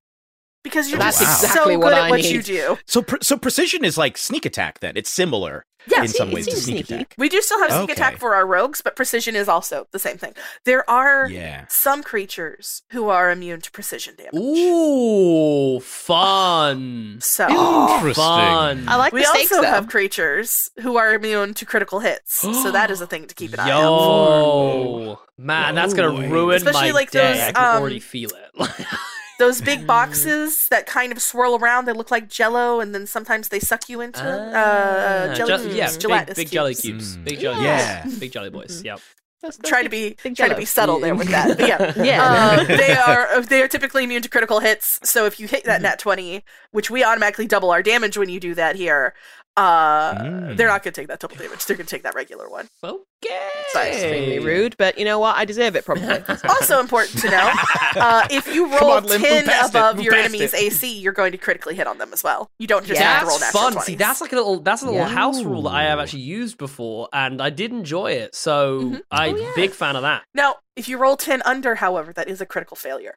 [0.63, 2.35] because you're That's just exactly so what good I at what need.
[2.35, 2.79] you do.
[2.87, 4.81] So pre- so precision is like sneak attack.
[4.81, 6.95] Then it's similar Yeah, in it some seems- ways to sneak sneaky.
[6.95, 7.15] attack.
[7.19, 7.93] We do still have sneak Okay.
[7.93, 10.35] attack for our rogues, but precision is also the same thing.
[10.65, 11.67] There are Yeah.
[11.69, 14.35] some creatures who are immune to precision damage.
[14.35, 17.19] Ooh, fun.
[17.21, 17.47] So
[18.15, 18.89] Fun.
[18.89, 19.69] I like we the stakes, also though.
[19.69, 22.35] have creatures who are immune to critical hits.
[22.35, 23.85] so that is a thing to keep an eye out for.
[25.05, 27.33] Yo, man, that's gonna ruin Especially my like day.
[27.35, 28.71] those, I can um, already feel it.
[29.39, 33.49] Those big boxes that kind of swirl around, they look like jello, and then sometimes
[33.49, 34.55] they suck you into them.
[34.55, 36.83] Uh, uh, Ah, jelly ju- cubes, yeah, big, gelatinous big jelly cubes.
[36.85, 37.25] cubes, Mm.
[37.25, 38.07] big jelly, Yeah.
[38.21, 38.83] big jelly boys.
[38.85, 39.01] Yep.
[39.43, 40.61] That's- that's Try to be big try to jello.
[40.61, 41.93] be subtle there with that, but yeah.
[41.97, 42.23] Yeah.
[42.25, 45.01] Uh, they are they are typically immune to critical hits.
[45.05, 45.69] So if you hit Mm-hmm.
[45.69, 49.15] that nat twenty, which we automatically double our damage when you do that here,
[49.57, 50.57] Uh, Mm.
[50.57, 51.65] they're not going to take that double damage.
[51.65, 52.67] They're going to take that regular one.
[52.83, 52.99] Okay.
[53.23, 55.37] It's extremely rude, but you know what?
[55.37, 56.05] I deserve it probably.
[56.49, 57.53] Also important to know,
[57.97, 60.61] uh, if you roll on, Lim, ten past it, above your enemy's it.
[60.61, 62.51] AC, you're going to critically hit on them as well.
[62.59, 63.83] You don't just Yeah, have to roll That's natural fun.
[63.83, 63.87] 20s.
[63.87, 65.09] See, that's like a little that's a little Yeah.
[65.09, 68.35] house rule that I have actually used before, and I did enjoy it.
[68.35, 69.03] So Mhm.
[69.13, 69.53] I'm Oh, yeah.
[69.55, 70.23] big fan of that.
[70.35, 73.15] now, if you roll ten under, however, that is a critical failure.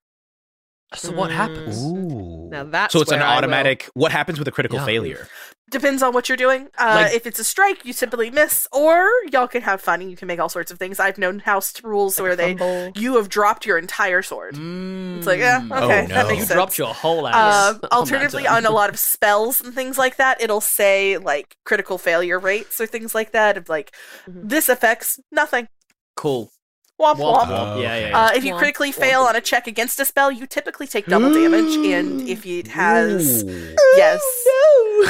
[0.95, 1.83] So what happens?
[1.83, 2.47] Ooh.
[2.51, 3.89] Now that's so it's an where I will- automatic.
[3.93, 4.85] What happens with a critical Yeah.
[4.85, 5.27] failure?
[5.69, 6.69] Depends on what you're doing.
[6.77, 10.09] Uh, Like- if it's a strike, you simply miss, or y'all can have fun and
[10.09, 10.97] you can make all sorts of things.
[10.97, 12.93] I've known house rules where they Fumble.
[12.95, 14.55] you have dropped your entire sword.
[14.55, 15.17] Mm.
[15.17, 16.15] It's like, yeah, Oh, okay, no.
[16.15, 16.53] that makes You sense.
[16.55, 17.73] dropped your whole Uh, ass.
[17.83, 21.97] on alternatively, on a lot of spells and things like that, it'll say like critical
[21.97, 23.57] failure rates or things like that.
[23.57, 23.93] Of like,
[24.29, 24.47] Mhm.
[24.49, 25.67] this affects nothing.
[26.15, 26.49] cool.
[26.99, 27.45] Womp Womp, womp.
[27.45, 27.75] womp.
[27.75, 28.07] Oh, Yeah, yeah.
[28.09, 28.19] yeah.
[28.25, 28.95] Uh, if you Womp, critically womp.
[28.99, 32.67] fail on a check against a spell, you typically take double damage, and if it
[32.69, 33.75] has Ooh.
[33.95, 34.21] yes,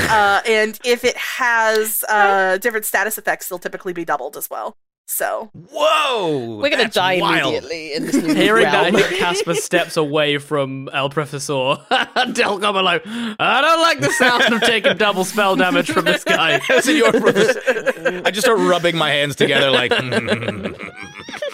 [0.09, 4.75] uh, and if it has uh, different status effects, they'll typically be doubled as well.
[5.09, 6.57] So Whoa!
[6.61, 7.53] We're gonna die wild.
[7.53, 8.95] immediately in this new Hearing that, realm.
[8.97, 11.53] I think Casper steps away from El Professor.
[11.89, 16.25] Delcom are like, I don't like the sound of taking double spell damage from this
[16.25, 16.59] guy.
[16.69, 19.93] As I just start rubbing my hands together like.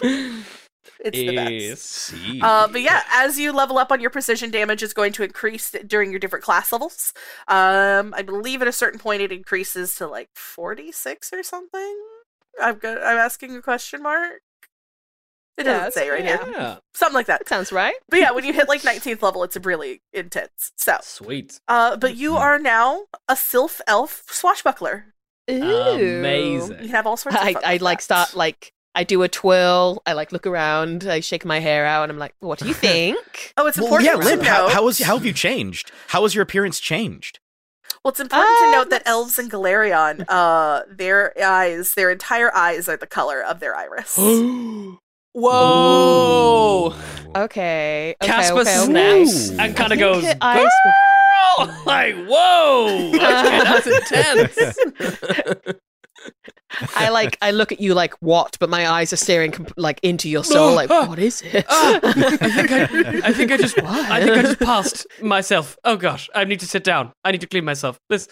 [0.03, 2.13] It's the best.
[2.41, 5.71] Uh, but yeah, as you level up on your precision damage is going to increase
[5.87, 7.13] during your different class levels.
[7.47, 11.97] Um, I believe at a certain point it increases to like forty six or something.
[12.61, 12.97] I've got.
[12.99, 14.41] I'm asking a question mark.
[15.57, 16.39] It Yeah, doesn't say right here.
[16.51, 16.77] Yeah.
[16.95, 17.39] Something like that.
[17.41, 17.93] That sounds right.
[18.09, 20.71] But yeah, when you hit like 19th level, it's really intense.
[20.77, 21.59] So, Sweet.
[21.67, 25.13] uh, but you are now a sylph elf swashbuckler.
[25.51, 25.53] Ooh.
[25.55, 26.77] You Amazing.
[26.77, 27.37] can have all sorts.
[27.37, 28.03] Of I, fun I like that.
[28.03, 30.01] start like I do a twirl.
[30.05, 31.05] I like look around.
[31.05, 33.87] I shake my hair out, and I'm like, "What do you think?" Oh, it's well,
[33.87, 34.47] important yeah, to Lim, note.
[34.47, 35.91] how, how, was, how have you changed?
[36.09, 37.39] How has your appearance changed?
[38.03, 42.89] Well, it's important to note that elves in Golarion, uh, their eyes, their entire eyes
[42.89, 44.17] are the color of their iris.
[45.35, 46.93] Whoa!
[47.35, 47.35] Okay.
[47.35, 49.25] okay Casper okay, okay.
[49.25, 49.57] snaps Ooh.
[49.57, 50.67] and kind of goes, her eyes
[51.57, 53.07] "Girl!" like, whoa!
[53.15, 54.77] Okay, that's intense.
[56.95, 57.37] I like.
[57.41, 60.43] I look at you like what, but my eyes are staring comp- like into your
[60.43, 60.73] soul.
[60.73, 61.65] Like, what is it?
[61.69, 62.83] Ah, I think I,
[63.29, 65.77] I think I just, I think I just passed myself.
[65.83, 67.11] Oh gosh, I need to sit down.
[67.23, 67.99] I need to clean myself.
[68.09, 68.27] This,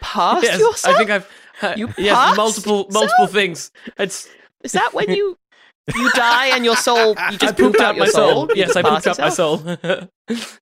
[0.00, 0.94] Past yes, yourself.
[0.94, 1.30] I think I've,
[1.62, 3.70] uh, You yes, passed multiple, multiple things.
[3.98, 4.28] It's
[4.62, 5.36] Is that when you
[5.94, 7.08] you die and your soul?
[7.08, 8.48] You I just pooped pooped out my soul.
[8.50, 9.62] You Yes, I pooped out passed my soul.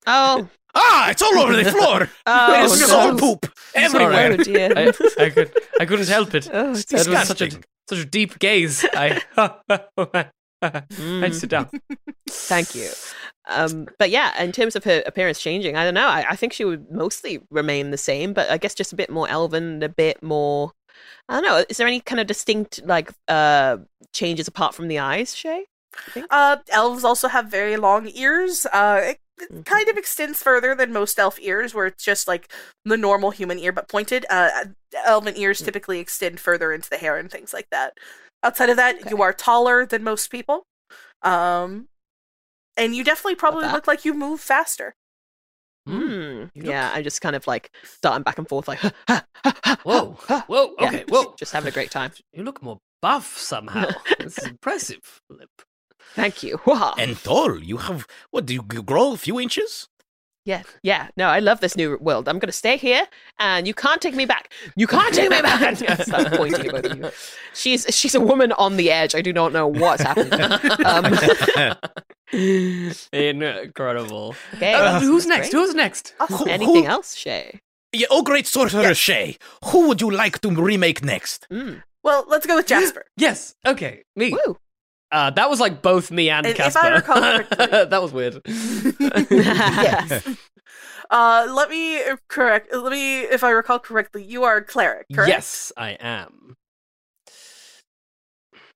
[0.06, 2.08] Oh, Ah, it's all over the floor.
[2.26, 2.86] oh, it's no.
[2.86, 4.32] soul poop everywhere.
[4.32, 4.72] Oh dear.
[4.76, 6.48] I, I could, I couldn't help it.
[6.52, 7.50] oh, it's That was such a,
[7.88, 8.84] such a deep gaze.
[8.94, 10.30] I, I
[10.62, 11.34] Mm.
[11.34, 11.68] sit down.
[12.30, 12.88] Thank you.
[13.48, 16.06] Um, but yeah, in terms of her appearance changing, I don't know.
[16.06, 19.10] I, I think she would mostly remain the same, but I guess just a bit
[19.10, 20.70] more elven, a bit more.
[21.28, 21.64] I don't know.
[21.68, 23.78] Is there any kind of distinct like uh
[24.12, 25.64] changes apart from the eyes, Shay?
[26.30, 28.64] Uh, elves also have very long ears.
[28.66, 29.64] Uh, it, it Mhm.
[29.66, 32.52] kind of extends further than most elf ears, where it's just like
[32.84, 34.24] the normal human ear but pointed.
[34.30, 34.66] Uh,
[35.04, 35.64] elven ears Mm.
[35.66, 37.98] typically extend further into the hair and things like that.
[38.42, 39.10] Outside of that, Okay.
[39.10, 40.64] you are taller than most people.
[41.22, 41.88] Um,
[42.76, 44.94] and you definitely probably look like you move faster.
[45.88, 46.48] Mm.
[46.52, 46.58] Hmm.
[46.58, 47.70] You Yeah, I'm just kind of like
[48.02, 48.80] darting back and forth, like,
[49.84, 50.12] Whoa,
[50.46, 51.34] whoa, Yeah, okay, whoa.
[51.36, 52.12] just having a great time.
[52.32, 53.88] You look more buff somehow.
[54.20, 55.00] this is impressive.
[55.28, 55.50] Lip.
[56.14, 56.60] Thank you.
[56.66, 56.94] Wah.
[56.98, 57.58] And tall.
[57.62, 58.46] You have what?
[58.46, 59.88] Do you grow a few inches?
[60.44, 61.06] Yeah, yeah.
[61.16, 62.28] No, I love this new world.
[62.28, 63.06] I'm gonna stay here,
[63.38, 64.52] and you can't take me back.
[64.74, 65.76] You can't take me back.
[66.02, 67.10] Start pointing at both you.
[67.54, 69.14] She's she's a woman on the edge.
[69.14, 70.32] I do not know what's happening.
[70.84, 71.78] Um,
[73.12, 74.34] Incredible.
[74.54, 75.50] okay, Uh, who's that's next?
[75.50, 75.60] great.
[75.62, 76.14] Who's next?
[76.20, 76.36] Awesome.
[76.38, 77.60] Who- Anything who- else, Shay?
[77.92, 78.96] Yeah, oh, great sorcerer Yes.
[78.96, 79.36] Shay.
[79.66, 81.46] Who would you like to remake next?
[81.52, 81.82] Mm.
[82.02, 83.04] Well, let's go with Jasper.
[83.16, 83.54] Yes.
[83.66, 84.02] Okay.
[84.16, 84.32] Me.
[84.32, 84.56] Woo.
[85.12, 86.94] Uh, that was like both me and, And if I Casper.
[86.94, 88.40] recall correctly- that was weird.
[89.30, 90.26] yes.
[91.10, 92.74] Uh, let me correct.
[92.74, 95.28] Let me, if I recall correctly, you are a cleric, correct?
[95.28, 96.56] Yes, I am.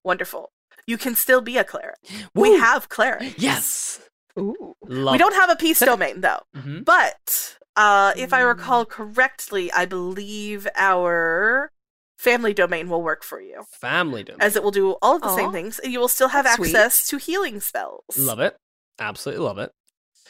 [0.05, 0.51] Wonderful.
[0.87, 1.97] You can still be a cleric.
[2.35, 3.35] We have cleric.
[3.39, 4.01] Yes.
[4.39, 4.75] Ooh.
[4.87, 6.41] Love We don't have a peace domain though.
[6.57, 6.85] Mhm.
[6.85, 11.73] But uh, if I recall correctly, I believe our
[12.17, 14.41] family domain will work for you, family domain.
[14.41, 15.37] as it will do all of the Aw.
[15.37, 16.75] same things, and you will still have That's sweet.
[16.75, 18.03] access to healing spells.
[18.19, 18.57] Love it.
[18.99, 19.73] Absolutely love it.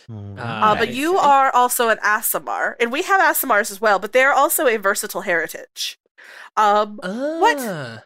[0.09, 4.33] Uh, but you are also an Aasimar, and we have Aasimars as well, but they're
[4.33, 5.99] also a versatile heritage.
[6.57, 8.05] Um, What?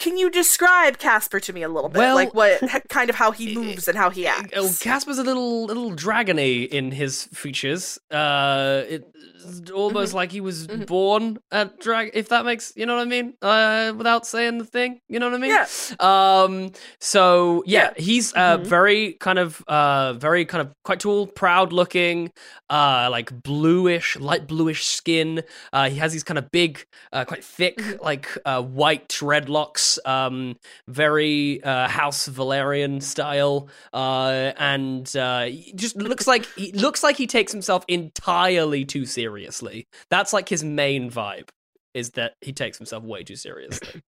[0.00, 1.98] Can you describe Casper to me a little bit?
[1.98, 4.52] Well- like what kind of how he moves and how he acts?
[4.56, 7.98] Oh, Casper's a little little dragony in his features.
[8.10, 9.04] Uh, it's
[9.40, 9.74] Mm-hmm.
[9.74, 12.10] almost like he was born a drag.
[12.12, 13.32] If that makes you know what I mean.
[13.40, 15.50] Uh, without saying the thing, you know what I mean.
[15.50, 15.66] Yeah.
[15.98, 16.72] Um.
[16.98, 18.02] So yeah, Yeah.
[18.04, 18.66] he's uh Mhm.
[18.66, 22.30] very kind of uh very kind of quite tall, proud looking,
[22.68, 25.42] uh like bluish, light bluish skin.
[25.72, 26.84] Uh, he has these kind of big,
[27.14, 28.04] uh, quite thick, Mm-hmm.
[28.04, 29.89] like uh white dreadlocks.
[30.04, 30.56] Um,
[30.88, 33.68] very uh House Velaryon style.
[33.92, 39.86] Uh, and uh, just looks like he looks like he takes himself entirely too seriously.
[40.10, 41.48] That's like his main vibe.
[41.92, 44.00] Is that he takes himself way too seriously.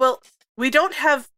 [0.00, 0.22] Well,
[0.56, 1.28] we don't have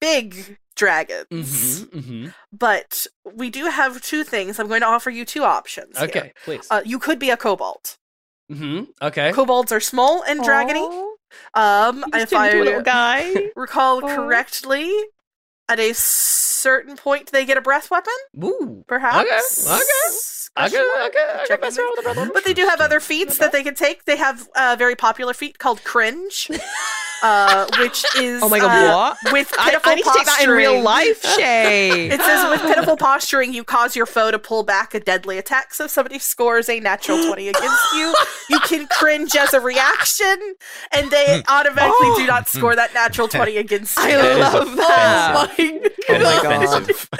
[0.00, 2.28] big dragons, mm-hmm, mm-hmm.
[2.52, 4.60] but we do have two things.
[4.60, 5.98] I'm going to offer you two options.
[5.98, 6.06] here.
[6.06, 6.66] Okay, please.
[6.70, 7.96] Uh, you could be a kobold.
[8.50, 8.84] mm-hmm.
[9.02, 9.32] Okay.
[9.32, 10.82] Kobolds are small and dragony.
[10.82, 11.11] Aw,
[11.54, 13.50] Um, if into little guy.
[13.56, 14.90] recall correctly,
[15.68, 15.92] at a
[16.62, 18.84] certain point they get a breath weapon, Ooh.
[18.86, 19.66] perhaps.
[19.66, 19.76] Okay.
[19.76, 19.78] Okay.
[19.78, 20.18] Okay.
[20.54, 21.08] Question mark?
[21.14, 21.18] Okay.
[21.34, 21.44] Okay.
[21.48, 22.30] Check That's in right with the brother.
[22.34, 24.04] But they do have other feats that they can take.
[24.04, 26.50] They have a very popular feat called cringe,
[27.22, 29.32] uh, which is Oh my god, uh, what?
[29.32, 32.08] with pitiful I need to take that in real life, Shay.
[32.12, 35.72] It says with pitiful posturing, you cause your foe to pull back a deadly attack.
[35.72, 38.14] So if somebody scores a natural 20 against you,
[38.50, 40.36] you can cringe as a reaction,
[40.92, 44.04] and they automatically do not score that natural 20 against you.
[44.04, 45.48] I love that.
[45.50, 45.92] offensive.
[46.10, 47.08] Oh Oh my Offensive.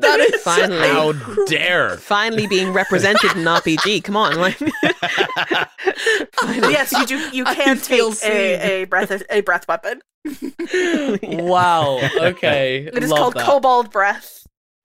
[0.00, 0.88] that is Finally.
[0.88, 1.12] How
[1.46, 1.96] dare!
[1.96, 4.04] Finally being represented in RPG.
[4.04, 4.60] Come on, like
[6.42, 7.18] yes, you do.
[7.32, 10.02] You I can feel take a, a breath a breath weapon.
[11.22, 12.00] wow.
[12.16, 12.88] Okay.
[12.92, 13.46] It is Love called that.
[13.46, 14.43] Kobold Breath.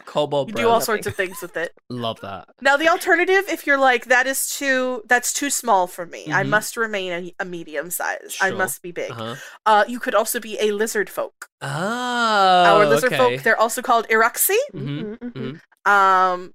[0.09, 1.71] Kobold You do all sorts of things with it.
[1.89, 2.47] Love that.
[2.61, 6.43] Now the alternative, if you're like that is too that's too small for me, I
[6.43, 6.49] Mhm.
[6.49, 8.35] must remain a, a medium size.
[8.41, 9.11] I must be big.
[9.11, 9.35] Uh-huh.
[9.67, 11.47] Uh, you could also be a lizard folk.
[11.61, 13.17] Oh, Our lizard okay.
[13.35, 14.57] folk, they're also called Iruxi.
[14.73, 15.31] Mhm, Mhm.
[15.85, 15.91] mhm.
[15.91, 16.53] Um,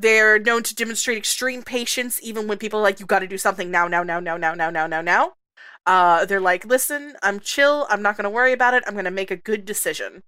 [0.00, 3.38] they're known to demonstrate extreme patience, even when people are like, "You got to do
[3.38, 5.32] something now, now, now, now, now, now, now, now, now."
[5.86, 7.86] Uh, they're like, "Listen, I'm chill.
[7.90, 8.82] I'm not going to worry about it.
[8.86, 10.22] I'm going to make a good decision."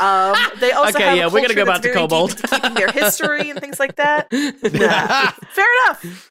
[0.00, 2.30] Um, they also Okay, have yeah, we're gonna culture go back to very deep Kobold.
[2.30, 4.28] into keeping their history and things like that.
[4.30, 6.30] Fair enough.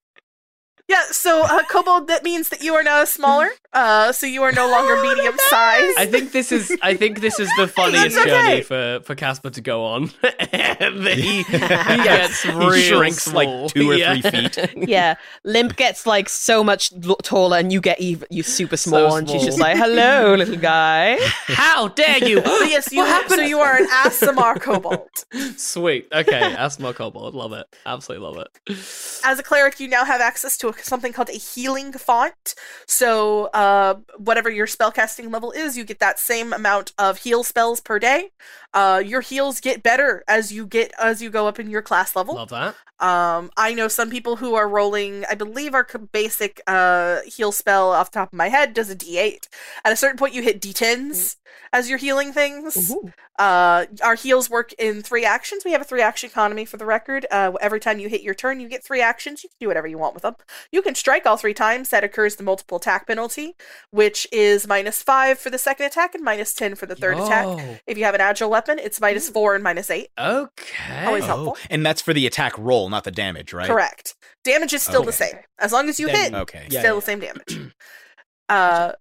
[0.90, 3.50] Yeah, so uh, kobold that means that you are now smaller.
[3.74, 5.94] Uh, so you are no longer medium size.
[5.98, 6.76] I think this is.
[6.82, 8.30] I think this is the funniest okay.
[8.30, 10.08] journey for for Casper to go on.
[10.52, 13.64] he, he gets real he shrinks small.
[13.64, 14.22] like two or Yeah.
[14.22, 14.88] three feet.
[14.90, 16.92] yeah, Limp gets like so much
[17.24, 21.18] taller, and you get even you super small, and she's just like, "Hello, little guy."
[21.48, 22.42] How dare you?
[22.42, 25.10] But yes, you so you are an Aasimar kobold.
[25.58, 26.08] Sweet.
[26.12, 27.34] Okay, Asthma Kobold.
[27.34, 27.66] Love it.
[27.86, 28.78] Absolutely love it.
[29.26, 32.56] As a cleric, you now have access to a, something called a healing font.
[32.86, 37.46] So, uh, Uh, whatever your spellcasting level is, you get that same amount of heal
[37.46, 38.30] spells per day.
[38.74, 42.16] Uh, your heals get better as you get as you go up in your class
[42.16, 42.36] level.
[42.36, 42.76] Love that.
[43.00, 45.26] Um, I know some people who are rolling.
[45.30, 48.96] I believe our basic uh heal spell off the top of my head does a
[48.96, 49.48] D8.
[49.86, 51.38] At a certain point, you hit D10s
[51.72, 52.94] as you're healing things.
[53.40, 55.66] Uh, our heals work in three actions.
[55.66, 57.26] We have a three action economy for the record.
[57.32, 59.44] Uh, every time you hit your turn, you get three actions.
[59.44, 60.36] You can do whatever you want with them.
[60.72, 61.90] You can strike all three times.
[61.90, 63.56] That occurs the multiple attack penalty,
[63.90, 67.48] which is minus five for the second attack and minus ten for the third attack.
[67.88, 70.10] If you have an agile weapon, it's minus four and minus eight.
[70.18, 71.06] Okay.
[71.06, 71.58] Always Oh, helpful.
[71.70, 73.68] and that's for the attack roll, not the damage, right?
[73.68, 74.16] Correct.
[74.44, 75.36] Damage is still the same.
[75.60, 76.68] As long as you Then- hit, Okay.
[76.70, 77.00] Yeah, still yeah.
[77.00, 77.72] the same damage.
[78.50, 78.92] uh,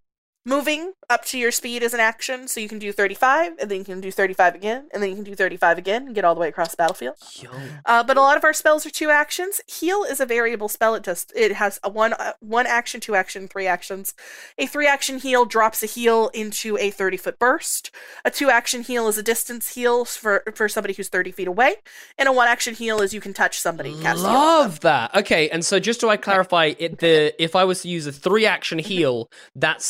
[0.44, 3.78] moving up to your speed is an action, so you can do 35, and then
[3.78, 6.35] you can do 35 again, and then you can do 35 again, and get all
[6.35, 7.16] the way across the battlefield.
[7.35, 7.50] Yo.
[7.85, 9.61] Uh, but a lot of our spells are two actions.
[9.66, 10.94] Heal is a variable spell.
[10.94, 14.14] It does it has a one uh, one action, two action, three actions.
[14.59, 17.90] A three action heal drops a heal into a 30 foot burst.
[18.24, 21.76] A two action heal is a distance heal for for somebody who's 30 feet away,
[22.18, 23.92] and a one action heal is you can touch somebody.
[23.92, 24.42] and Cast a heal on them.
[24.42, 25.14] Love that.
[25.14, 28.12] Okay, and so just to I clarify, it the if I was to use a
[28.12, 29.83] three action heal, that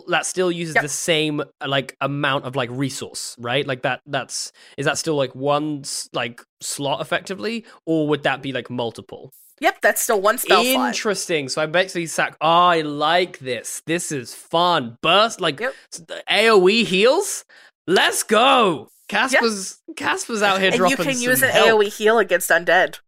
[0.00, 0.82] still that still uses Yep.
[0.82, 3.66] the same like amount of like resource, right?
[3.66, 5.82] Like that that's is that still like one
[6.12, 9.32] like slot effectively, or would that be like multiple?
[9.60, 10.88] Yep, that's still one spell slot.
[10.88, 11.48] Interesting.
[11.48, 12.36] So I basically sack.
[12.40, 13.82] Oh, I like this.
[13.86, 14.96] This is fun.
[15.02, 15.74] Burst like Yep.
[16.06, 17.44] the AOE heals.
[17.86, 18.88] Let's go.
[19.08, 21.80] Casper's Casper's out here And dropping you can some use an help.
[21.82, 22.98] AoE heal against undead.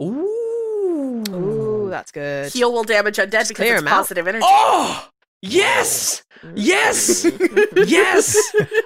[0.00, 1.24] Ooh.
[1.30, 2.52] Ooh, that's good.
[2.52, 3.96] Heal will damage undead because clear it's 'em out.
[3.96, 4.44] positive energy.
[4.46, 5.08] Oh
[5.42, 6.22] yes,
[6.54, 7.24] yes,
[7.86, 8.36] yes.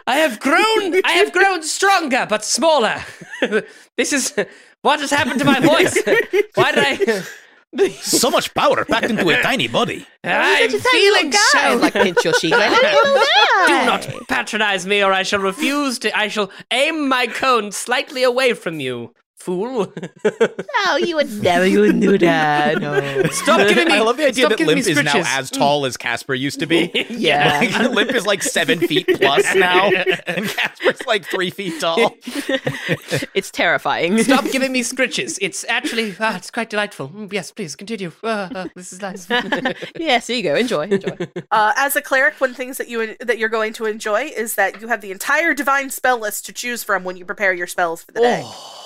[0.06, 1.00] I have grown.
[1.04, 3.02] I have grown stronger, but smaller.
[3.96, 4.34] this is
[4.82, 5.96] what has happened to my voice.
[6.54, 7.24] Why did I?
[8.02, 10.06] So much power packed into a tiny body.
[10.22, 11.38] I'm Such a tiny little feeling guy.
[11.52, 11.76] so.
[11.76, 12.52] Like pinch your cheek.
[12.52, 12.70] Like,
[13.66, 16.14] Do not patronize me, or I shall refuse to.
[16.16, 19.92] I shall aim my cone slightly away from you, fool.
[20.86, 21.64] No, you would never.
[21.64, 22.80] You would do that.
[22.80, 23.22] No.
[23.30, 23.94] Stop giving me.
[23.94, 26.66] I love the idea that giving Limp is now as tall as Casper used to
[26.66, 26.90] be.
[27.10, 27.60] Yeah.
[27.82, 29.90] Like, Limp is like seven feet plus now,
[30.26, 32.14] and Casper's like three feet tall.
[33.34, 34.22] it's terrifying.
[34.22, 35.38] Stop giving me scritches.
[35.40, 37.08] It's actually, ah, it's quite delightful.
[37.10, 38.12] Mm, yes, please continue.
[38.24, 39.28] Ah, ah, this is nice.
[39.96, 40.54] yes, there you go.
[40.56, 40.86] Enjoy.
[40.88, 41.16] Enjoy.
[41.50, 44.80] Uh, as a cleric, one things that you that you're going to enjoy is that
[44.80, 48.02] you have the entire divine spell list to choose from when you prepare your spells
[48.02, 48.42] for the day.
[48.44, 48.81] oh,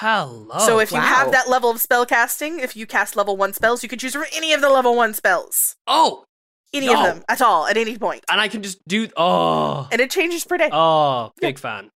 [0.00, 0.58] hello.
[0.66, 3.82] so if you have that level of spell casting, if you cast level one spells,
[3.82, 6.24] you can choose from any of the level one spells, oh,
[6.72, 6.94] any No.
[6.94, 8.00] of them at all at any point.
[8.00, 9.08] point, and I can just do.
[9.16, 10.70] Oh, and it changes per day.
[10.72, 11.90] oh, big fan.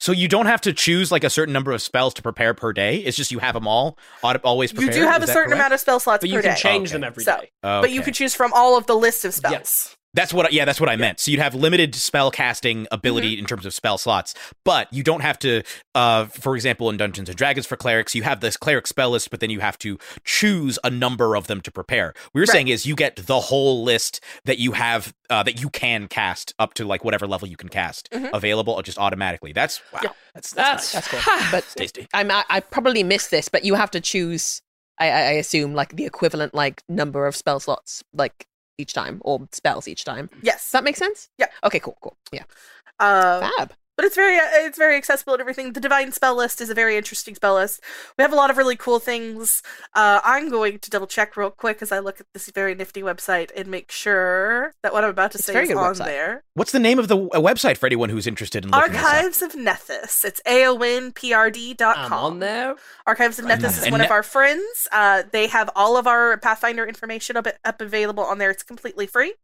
[0.00, 2.72] So you don't have to choose like a certain number of spells to prepare per
[2.74, 2.96] day.
[2.96, 5.60] It's just you have them all auto- always you do have Is a certain correct?
[5.60, 6.92] amount of spell slots But per you can day, change Okay.
[6.94, 7.50] them every So- day.
[7.62, 9.52] Oh, but you can choose from all of the list of spells.
[9.52, 9.96] Yes.
[10.14, 10.52] That's what.
[10.52, 11.20] Yeah, that's what I meant.
[11.20, 13.40] So you'd have limited spell casting ability Mm-hmm.
[13.40, 15.62] in terms of spell slots, but you don't have to.
[15.94, 19.30] Uh, for example, in Dungeons and Dragons for clerics, you have this cleric spell list,
[19.30, 22.14] but then you have to choose a number of them to prepare.
[22.32, 22.48] What you're Right.
[22.48, 26.54] saying is you get the whole list that you have uh, that you can cast
[26.58, 28.30] up to like whatever level you can cast Mhm.
[28.32, 29.52] available just automatically.
[29.52, 30.00] That's wow.
[30.02, 30.10] Yeah.
[30.34, 31.22] That's that's, That's nice.
[31.22, 31.48] That's cool.
[31.50, 32.06] But tasty.
[32.14, 34.60] I'm, I, I probably missed this, but you have to choose.
[35.00, 38.46] I, I I assume like the equivalent like number of spell slots like
[38.78, 40.26] each time or spells each time.
[40.32, 40.70] Does Yes.
[40.72, 41.28] that make sense?
[41.38, 41.46] Yeah.
[41.64, 41.80] Okay.
[41.80, 41.96] Cool.
[42.00, 42.16] Cool.
[42.32, 42.44] Yeah.
[42.98, 43.72] Uh, Fab.
[43.96, 45.72] But it's very uh, it's very accessible and everything.
[45.72, 47.80] The divine spell list is a very interesting spell list.
[48.18, 49.62] We have a lot of really cool things.
[49.94, 53.02] Uh, I'm going to double check real quick as I look at this very nifty
[53.02, 56.04] website and make sure that what I'm about to It's say is good on website.
[56.06, 56.44] there.
[56.54, 59.06] What's the name of the uh, website for anyone who's interested in looking this up?
[59.14, 60.24] Archives of Nethys.
[60.24, 61.94] It's aonprd.com.
[61.96, 62.74] I'm on there.
[63.06, 64.88] Archives of Nethys is one Ne- of our friends.
[64.92, 68.50] Uh, they have all of our Pathfinder information up, up available on there.
[68.50, 69.34] It's completely free.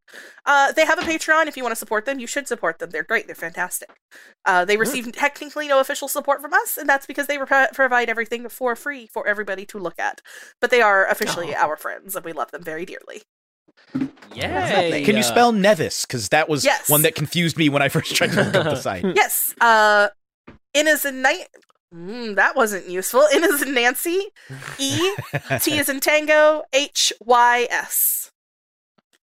[0.46, 1.46] Uh, they have a Patreon.
[1.46, 2.90] If you want to support them, you should support them.
[2.90, 3.26] They're great.
[3.26, 3.90] They're fantastic.
[4.46, 8.08] Uh, they receive technically no official support from us, and that's because they pro- provide
[8.08, 10.20] everything for free for everybody to look at.
[10.60, 13.22] But they are officially our friends, and we love them very dearly.
[14.34, 15.02] Yay.
[15.04, 16.04] Can you spell Nevis?
[16.06, 16.88] Because that was Yes.
[16.88, 19.04] one that confused me when I first tried to look up the site.
[19.14, 19.54] Yes.
[19.60, 20.08] Uh,
[20.74, 21.48] N is in night.
[21.94, 23.26] Mm, that wasn't useful.
[23.32, 24.26] N is in Nancy.
[24.78, 25.12] E.
[25.60, 26.62] T is in Tango.
[26.72, 28.30] H Y S.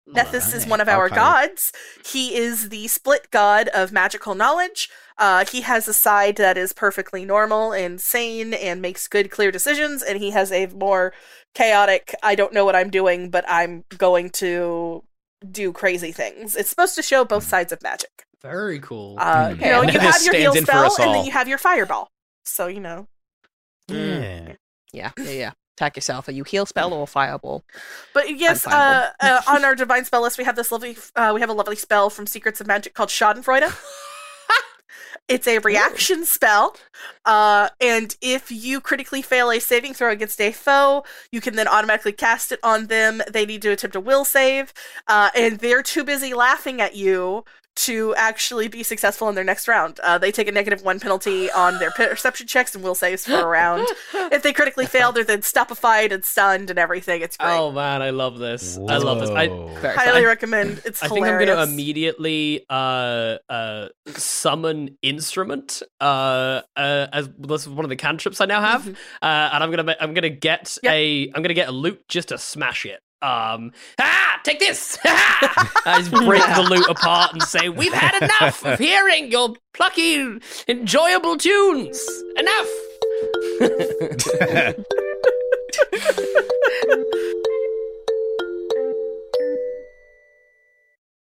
[0.09, 1.17] Nethys is one of our archive.
[1.17, 1.73] gods.
[2.05, 4.89] He is the split god of magical knowledge.
[5.17, 9.51] Uh, he has a side that is perfectly normal and sane and makes good, clear
[9.53, 11.13] decisions, and he has a more
[11.55, 15.05] chaotic, I don't know what I'm doing, but I'm going to
[15.51, 16.57] do crazy things.
[16.57, 18.11] It's supposed to show both sides of magic.
[18.41, 19.17] Very cool.
[19.19, 19.63] Uh, Hmm.
[19.63, 21.59] You know, you have your heal stands in for spell, and then you have your
[21.59, 22.09] fireball.
[22.45, 23.07] So, you know.
[23.89, 24.55] Yeah.
[24.93, 25.11] Yeah.
[25.17, 25.31] Yeah.
[25.31, 25.53] Yeah.
[25.77, 26.29] Attack yourself.
[26.29, 27.65] Are you heal spell or a fireball?
[28.13, 31.41] But yes, uh, uh, on our divine spell list, we have this lovely, uh, we
[31.41, 33.73] have a lovely spell from Secrets of Magic called Schadenfreude.
[35.29, 36.77] it's a reaction spell,
[37.25, 41.69] uh, and if you critically fail a saving throw against a foe, you can then
[41.69, 43.23] automatically cast it on them.
[43.31, 44.75] They need to attempt a will save,
[45.09, 49.67] uh, and they're too busy laughing at you to actually be successful in their next
[49.67, 49.99] round.
[50.01, 53.35] Uh, they take a negative one penalty on their perception checks and will saves for
[53.35, 53.87] a round.
[54.15, 57.23] if they critically fail, they're then stupefied and stunned and everything.
[57.23, 57.57] It's great.
[57.57, 58.77] Oh man, I love this.
[58.77, 59.31] I love this.
[59.31, 60.25] I, highly fun.
[60.25, 60.83] recommend.
[60.85, 61.27] It's I think.
[61.27, 67.97] I'm gonna immediately uh uh summon instrument uh uh as this is one of the
[67.97, 70.93] cantrips I now have uh and I'm gonna I'm gonna get yep.
[70.93, 73.01] a I'm gonna get a loot just to smash it.
[73.23, 74.99] Um, ah, take this!
[75.05, 80.39] I just break the loot apart and say, "We've had enough of hearing your plucky,
[80.67, 82.05] enjoyable tunes.
[82.37, 82.69] Enough."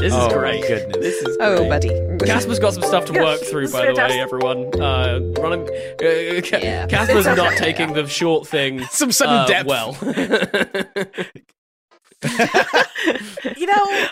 [0.00, 0.66] This is Oh, great.
[0.66, 0.96] goodness.
[0.98, 1.68] This is Oh, great.
[1.68, 2.26] buddy.
[2.26, 4.80] Casper's got some stuff to Yeah, work through, by the way, everyone.
[4.80, 6.86] Uh, running, uh, Ca- Yeah.
[6.86, 9.66] Casper's not taking the short thing Some sudden uh, depth.
[9.68, 9.96] well.
[13.56, 14.08] You know,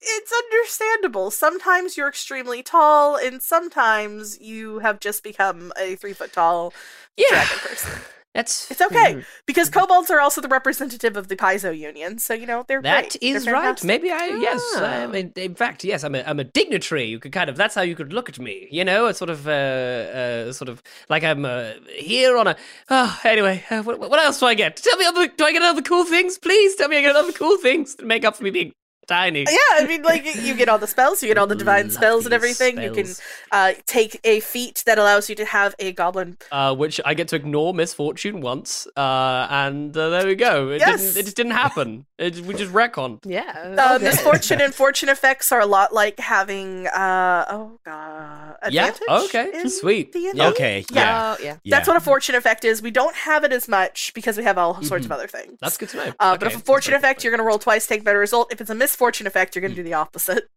[0.00, 1.30] it's understandable.
[1.30, 6.72] Sometimes you're extremely tall, and sometimes you have just become a three foot tall
[7.16, 7.92] yeah, dragon person.
[8.34, 12.46] That's It's okay because kobolds are also the representative of the Paizo Union, so you
[12.46, 13.84] know they're That is They're right.
[13.84, 14.60] Maybe I yes.
[14.76, 16.02] I mean, in fact, yes.
[16.02, 17.04] I'm a I'm a dignitary.
[17.04, 18.66] You could kind of that's how you could look at me.
[18.72, 22.56] You know, a sort of uh, uh sort of like I'm uh, here on a.
[22.90, 24.76] Oh, anyway, uh, what, what else do I get?
[24.76, 25.28] Tell me other.
[25.28, 26.36] Do I get other cool things?
[26.36, 28.72] Please tell me I get other cool things to make up for me being
[29.06, 29.40] tiny.
[29.48, 31.92] Yeah, I mean, like you get all the spells, you get all the divine Love
[31.92, 32.80] spells and these everything.
[32.82, 33.06] You can
[33.52, 36.36] uh, take a feat that allows you to have a goblin.
[36.50, 40.70] Uh, which I get to ignore misfortune once, uh, and uh, there we go.
[40.70, 41.00] It Yes.
[41.02, 41.16] didn't.
[41.18, 42.06] It just didn't happen.
[42.18, 43.20] It, we just retcon.
[43.24, 43.74] Yeah.
[43.78, 49.68] Uh, misfortune and fortune effects are a lot like having uh oh god Yeah, okay,
[49.68, 50.12] sweet.
[50.12, 50.40] D&D?
[50.40, 51.36] Okay, yeah.
[51.38, 51.56] Oh, yeah.
[51.66, 52.80] That's what a fortune effect is.
[52.82, 55.46] We don't have it as much because we have all sorts of other things.
[55.46, 55.54] Mm-hmm.
[55.60, 56.12] That's good to know.
[56.20, 58.52] Uh, but if a fortune very effect, you're going to roll twice, take better result.
[58.52, 60.48] If it's a misfortune effect, you're going to do the opposite.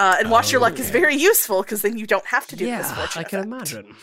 [0.00, 2.66] Uh, and watch your luck is very useful because then you don't have to do
[2.66, 3.46] yeah, misfortune I can effect.
[3.46, 3.96] imagine.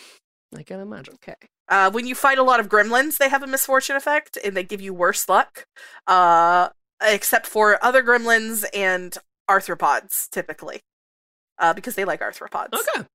[0.55, 1.15] I can imagine.
[1.15, 1.35] Okay.
[1.67, 4.63] Uh, when you fight a lot of gremlins, they have a misfortune effect and they
[4.63, 5.65] give you worse luck.
[6.07, 6.69] Uh,
[7.01, 9.17] except for other gremlins and
[9.49, 10.79] arthropods, typically.
[11.57, 12.73] Uh, because they like arthropods.
[12.73, 13.05] Okay.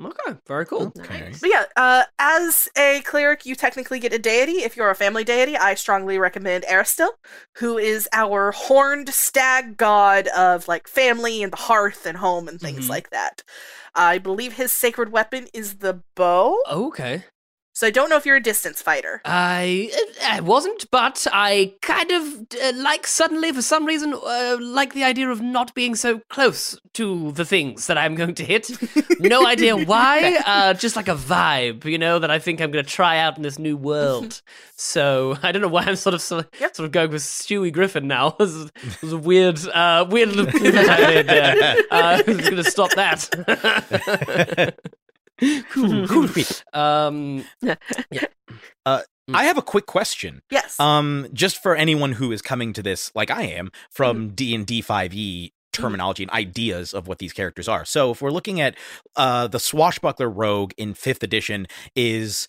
[0.00, 0.36] Okay.
[0.48, 0.92] Very cool.
[0.98, 1.32] Okay.
[1.40, 4.62] But yeah, uh, as a cleric, you technically get a deity.
[4.62, 7.10] If you're a family deity, I strongly recommend Erastil,
[7.56, 12.60] who is our horned stag god of like family and the hearth and home and
[12.60, 12.90] things Mhm.
[12.90, 13.42] like that.
[13.94, 16.58] I believe his sacred weapon is the bow.
[16.70, 17.24] Okay.
[17.74, 19.22] So I don't know if you're a distance fighter.
[19.24, 19.90] I
[20.28, 25.04] I wasn't, but I kind of uh, like suddenly, for some reason, uh, like the
[25.04, 28.70] idea of not being so close to the things that I'm going to hit.
[29.20, 32.84] no idea why, uh, just like a vibe, you know, that I think I'm going
[32.84, 34.42] to try out in this new world.
[34.76, 36.76] so I don't know why I'm sort of sort of, Yep.
[36.76, 38.30] sort of going with Stewie Griffin now.
[38.38, 41.76] this, is, this is a weird, uh, weird little I made there.
[41.90, 43.30] Uh, I'm going to stop that.
[45.70, 46.28] cool, cool.
[46.72, 47.44] Um,
[48.86, 50.42] I have a quick question.
[50.50, 50.78] Yes.
[50.80, 54.66] Um, just for anyone who is coming to this like I am from D and
[54.66, 57.84] D five E terminology and ideas of what these characters are.
[57.84, 58.76] So if we're looking at
[59.16, 61.66] uh the swashbuckler rogue in fifth edition
[61.96, 62.46] is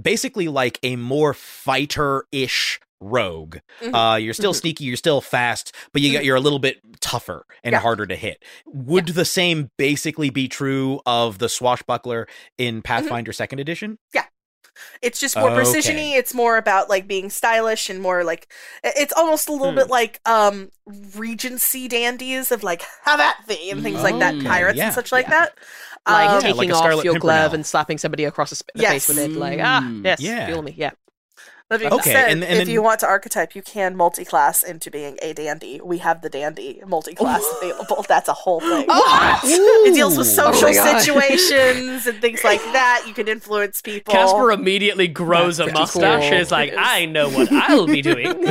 [0.00, 3.58] basically like a more fighter-ish rogue.
[3.82, 3.94] Mhm.
[3.94, 7.44] Uh you're still sneaky, you're still fast, but you got you're a little bit tougher
[7.62, 7.80] and Yeah.
[7.80, 8.42] harder to hit.
[8.66, 12.26] Would the same basically be true of the swashbuckler
[12.58, 13.98] in Pathfinder second edition?
[14.14, 14.24] Yeah.
[15.00, 15.62] It's just more Okay.
[15.62, 16.16] precisiony.
[16.16, 19.76] It's more about like being stylish and more like it's almost a little Hmm.
[19.76, 20.70] bit like um
[21.16, 25.12] Regency dandies of like have at thee and things like that, pirates yeah, and such
[25.12, 25.30] like yeah.
[25.46, 25.58] that.
[26.06, 28.56] Like Um, Yeah, taking like a off Scarlet your glove and slapping somebody across the,
[28.60, 28.92] sp- the Yes.
[28.92, 29.30] face with it.
[29.32, 30.04] Like, ah, Mm.
[30.04, 30.46] yes, Yeah.
[30.46, 30.72] feel me.
[30.76, 30.90] Yeah.
[31.68, 34.62] That being Okay, said, and- and if then- you want to archetype, you can multi-class
[34.62, 35.80] into being a dandy.
[35.82, 38.04] We have the dandy multi-class available.
[38.08, 38.86] That's a whole thing.
[38.88, 39.40] What?
[39.44, 41.00] It deals with Oh social my God.
[41.00, 43.02] situations and things like that.
[43.08, 44.12] You can influence people.
[44.14, 46.22] Casper immediately grows a mustache.
[46.30, 46.32] cool.
[46.38, 48.26] Is like, I know what I'll be doing.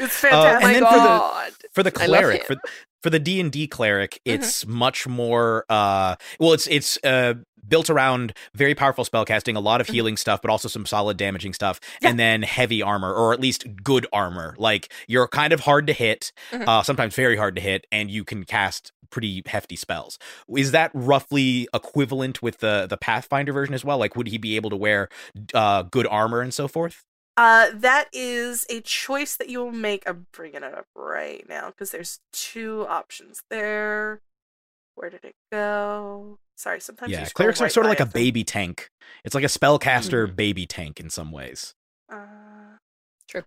[0.00, 0.64] It's Uh, fantastic.
[0.64, 1.52] and then my for the God.
[1.72, 2.54] for the cleric for
[3.02, 4.40] for the D and D cleric, Mm-hmm.
[4.42, 5.64] it's much more.
[5.68, 7.34] uh Well, it's it's uh
[7.68, 11.52] built around very powerful spellcasting, a lot of healing stuff, but also some solid damaging
[11.52, 14.54] stuff, and then heavy armor, or at least good armor.
[14.58, 16.66] Like you're kind of hard to hit, Mhm.
[16.68, 20.18] uh, sometimes very hard to hit, and you can cast pretty hefty spells.
[20.54, 23.98] Is that roughly equivalent with the the Pathfinder version as well?
[23.98, 25.08] Like, would he be able to wear
[25.54, 27.04] uh, good armor and so forth?
[27.36, 30.02] Uh, that is a choice that you will make.
[30.08, 34.20] I'm bringing it up right now because there's two options there.
[34.96, 36.38] Where did it go?
[36.58, 38.12] Sorry, sometimes you yeah, scroll clerics are sort of like a it.
[38.12, 38.90] baby tank.
[39.24, 41.74] It's like a spellcaster baby tank in some ways.
[42.12, 42.16] Uh,
[43.28, 43.44] True.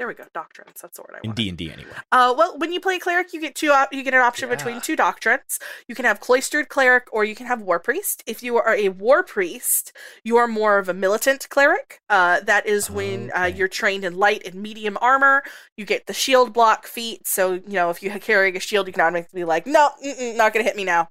[0.00, 0.24] There we go.
[0.34, 0.80] Doctrines.
[0.82, 1.38] That's the word I want.
[1.38, 1.44] In.
[1.44, 1.92] D and D, anyway.
[2.10, 3.70] Uh, well, when you play cleric, you get two.
[3.70, 5.60] Op- you get an option between two doctrines.
[5.86, 8.24] You can have cloistered cleric, or you can have war priest.
[8.26, 9.92] If you are a war priest,
[10.24, 12.00] you are more of a militant cleric.
[12.10, 15.44] Uh, that is when uh, you're trained in light and medium armor.
[15.76, 17.28] You get the shield block feat.
[17.28, 20.34] So you know if you're carrying a shield, you can automatically be like, no, mm-mm,
[20.34, 21.08] not gonna hit me now.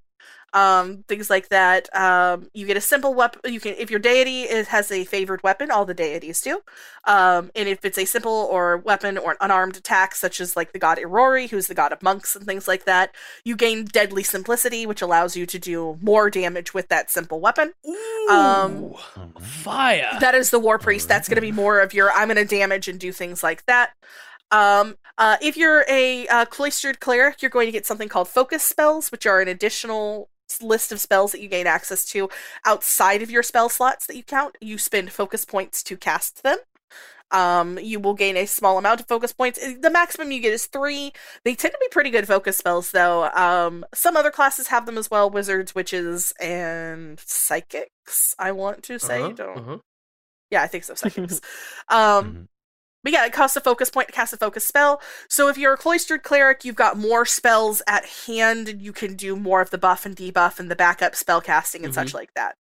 [0.53, 1.93] Um, things like that.
[1.95, 3.53] Um, you get a simple weapon.
[3.53, 6.61] You can, if your deity is, has a favored weapon, all the deities do.
[7.05, 10.73] Um, and if it's a simple or weapon or an unarmed attack, such as like
[10.73, 14.23] the god Irori, who's the god of monks and things like that, you gain deadly
[14.23, 17.73] simplicity, which allows you to do more damage with that simple weapon.
[18.29, 18.93] Um,
[19.39, 20.09] Fire.
[20.19, 21.07] that is the war priest.
[21.07, 23.65] That's going to be more of your I'm going to damage and do things like
[23.67, 23.91] that.
[24.51, 28.63] Um, uh, if you're a uh, cloistered cleric, you're going to get something called focus
[28.63, 30.29] spells, which are an additional
[30.59, 32.29] list of spells that you gain access to
[32.65, 34.57] outside of your spell slots that you count.
[34.59, 36.57] You spend focus points to cast them.
[37.31, 39.57] Um, you will gain a small amount of focus points.
[39.63, 41.13] Uh, The maximum you get is three.
[41.45, 43.29] They tend to be pretty good focus spells, though.
[43.29, 48.35] Um, some other classes have them as well: wizards, witches, and psychics.
[48.37, 49.77] I want to say, Uh-huh, don't uh-huh.
[50.49, 50.93] yeah, I think so.
[50.95, 51.39] Psychics.
[51.89, 52.49] um,
[53.03, 55.01] but yeah, it costs a focus point to cast a focus spell.
[55.27, 59.15] So if you're a cloistered cleric, you've got more spells at hand, and you can
[59.15, 62.33] do more of the buff and debuff and the backup spell casting and such like
[62.35, 62.55] that.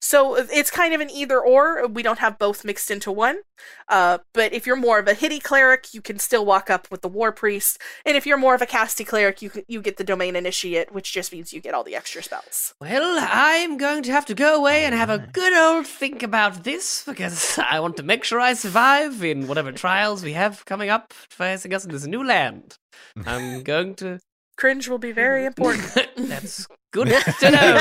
[0.00, 1.86] So it's kind of an either or.
[1.86, 3.40] We don't have both mixed into one.
[3.88, 7.02] Uh, but if you're more of a hitty cleric, you can still walk up with
[7.02, 7.80] the war priest.
[8.04, 11.12] And if you're more of a casty cleric, you you get the domain initiate, which
[11.12, 12.74] just means you get all the extra spells.
[12.80, 16.64] Well, I'm going to have to go away and have a good old think about
[16.64, 20.90] this because I want to make sure I survive in whatever trials we have coming
[20.90, 22.76] up facing us in this new land.
[23.24, 24.18] I'm going to.
[24.56, 25.92] Cringe will be very important.
[26.16, 27.08] That's good
[27.40, 27.76] to know.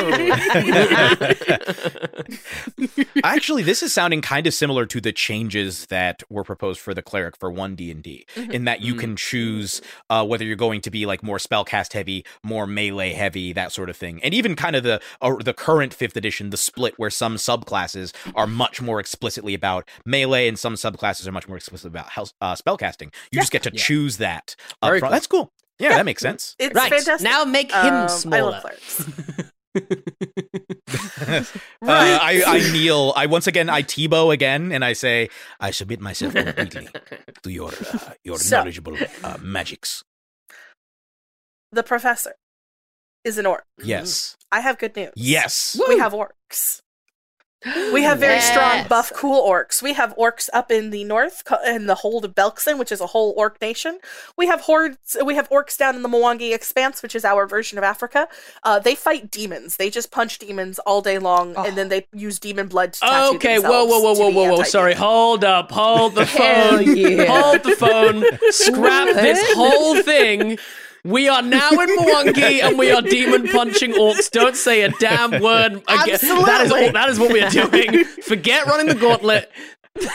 [3.23, 7.01] Actually, this is sounding kind of similar to the changes that were proposed for the
[7.01, 8.51] cleric for one D and D, Mhm.
[8.51, 12.25] in that you can choose uh, whether you're going to be like more spellcast heavy,
[12.43, 15.93] more melee heavy, that sort of thing, and even kind of the uh, the current
[15.93, 20.73] fifth edition, the split where some subclasses are much more explicitly about melee and some
[20.75, 22.07] subclasses are much more explicit about
[22.41, 23.13] uh, spellcasting.
[23.31, 23.81] You just get to Yeah.
[23.81, 24.55] choose that.
[24.81, 25.01] Up front.
[25.03, 25.09] cool.
[25.11, 25.51] That's cool.
[25.79, 26.55] Yeah, that makes sense.
[26.57, 27.23] It's right fantastic.
[27.29, 28.51] now, make him Um, I smaller.
[28.51, 29.51] love clerics.
[31.81, 33.13] Uh, I, I kneel.
[33.15, 36.87] I once again I Tebow again, and I say, I submit myself completely
[37.43, 40.03] to your uh, your So- knowledgeable uh, magics.
[41.71, 42.33] the professor
[43.23, 43.65] is an orc.
[43.83, 45.11] Yes, I have good news.
[45.15, 45.79] yes.
[45.89, 46.79] We have orcs.
[47.93, 49.81] We have very strong buff cool orcs.
[49.81, 53.07] We have orcs up in the north in the hold of Belkzen, which is a
[53.07, 53.99] whole orc nation.
[54.37, 57.77] We have hordes we have orcs down in the Mwangi expanse, which is our version
[57.77, 58.27] of Africa.
[58.63, 59.77] Uh, they fight demons.
[59.77, 63.35] They just punch demons all day long and then they use demon blood to tattoo
[63.37, 64.63] Okay, whoa, whoa, whoa, whoa, whoa, whoa!
[64.63, 67.25] Sorry, hold up, hold the phone, yeah.
[67.25, 70.57] hold the phone, scrap this whole thing.
[71.05, 74.31] We are now in Mwangi and we are demon punching orcs.
[74.31, 75.83] Don't say a damn word again.
[75.87, 78.05] That is all, that is what we are doing.
[78.23, 79.51] Forget running the gauntlet.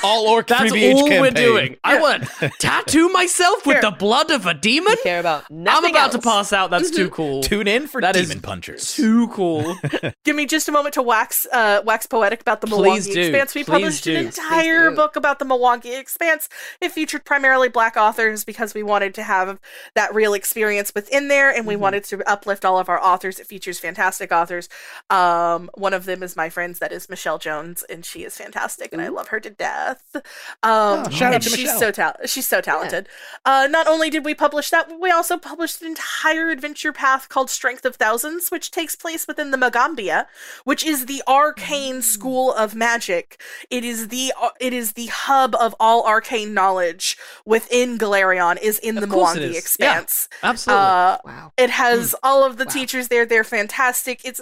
[0.04, 1.76] All orc That's 3BH all we're doing.
[1.84, 3.80] I want to tattoo myself with Here.
[3.90, 4.94] the blood of a demon.
[5.02, 6.24] Care about I'm nothing about to else.
[6.24, 6.70] pass out.
[6.70, 7.42] That's too cool.
[7.42, 8.92] Tune in for That is demon punchers.
[8.94, 9.76] Too cool.
[10.24, 13.20] Give me just a moment to wax uh, wax poetic about the Please Mwangi do.
[13.20, 13.54] Expanse.
[13.54, 14.16] We Please published do.
[14.16, 14.96] an Please entire do.
[14.96, 16.48] book about the Mwangi Expanse.
[16.82, 19.58] It featured primarily black authors because we wanted to have
[19.94, 21.82] that real experience within there, and we Mm-hmm.
[21.82, 23.38] wanted to uplift all of our authors.
[23.38, 24.68] It features fantastic authors.
[25.08, 28.92] Um, one of them is my friend's, that is Michelle Jones, and she is fantastic,
[28.92, 29.69] and I love her to death.
[30.14, 30.22] Um,
[30.62, 31.78] Oh, shout out to she's Michelle.
[31.78, 33.08] so ta- she's so talented.
[33.44, 37.50] Uh, not only did we publish that, we also published an entire adventure path called
[37.50, 40.26] Strength of Thousands, which takes place within the Magaambya,
[40.64, 42.02] which is the arcane Mm.
[42.02, 43.40] school of magic.
[43.70, 48.58] It is the uh, it is the hub of all arcane knowledge within Golarion.
[48.60, 49.56] Is in the Of course it Mwangi is.
[49.58, 50.28] Expanse.
[50.42, 50.84] Absolutely.
[50.84, 51.52] Uh, Wow.
[51.56, 53.24] it has all of the teachers there.
[53.26, 54.20] They're fantastic.
[54.24, 54.40] It's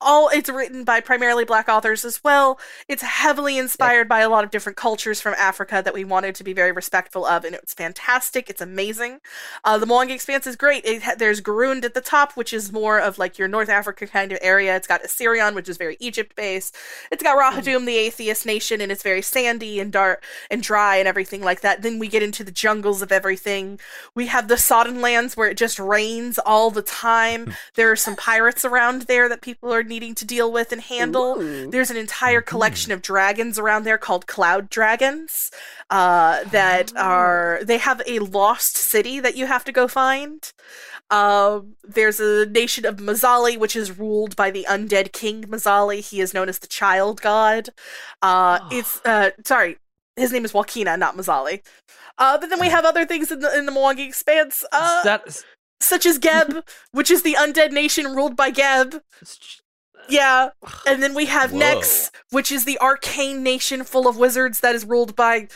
[0.00, 2.58] all it's written by primarily black authors as well.
[2.88, 6.36] It's heavily inspired by a lot of different different cultures from Africa that we wanted
[6.36, 8.48] to be very respectful of, and it's fantastic.
[8.48, 9.18] It's amazing.
[9.64, 10.84] Uh, the Mwangi Expanse is great.
[10.84, 14.06] It ha- there's Garund at the top, which is more of like your North Africa
[14.06, 14.76] kind of area.
[14.76, 16.76] It's got Osirion, which is very Egypt based.
[17.10, 17.58] It's got mm-hmm.
[17.58, 21.62] Rahadoum, the atheist nation, and it's very sandy and dark and dry and everything like
[21.62, 21.82] that.
[21.82, 23.80] Then we get into the jungles of everything.
[24.14, 27.46] We have the Sodden lands where it just rains all the time.
[27.46, 27.56] Mm.
[27.74, 31.34] There are some pirates around there that people are needing to deal with and handle.
[31.34, 32.48] There's an entire mm-hmm.
[32.48, 35.50] collection of dragons around there called cloud dragons
[35.90, 40.52] uh, that are they have a lost city that you have to go find.
[41.10, 46.00] Um, there's a nation of Mzali, which is ruled by the undead king Mzali.
[46.00, 47.68] He is known as the child god.
[48.22, 49.76] Uh, it's uh, sorry,
[50.16, 51.60] his name is Walkena, not Mzali.
[52.18, 55.18] Uh, but then we have other things in the in the Mwangi Expanse, uh,
[55.80, 59.02] such as Geb, which is the undead nation ruled by Geb.
[60.08, 60.50] Yeah,
[60.86, 61.58] and then we have Whoa.
[61.58, 65.48] Nex, which is the arcane nation full of wizards that is ruled by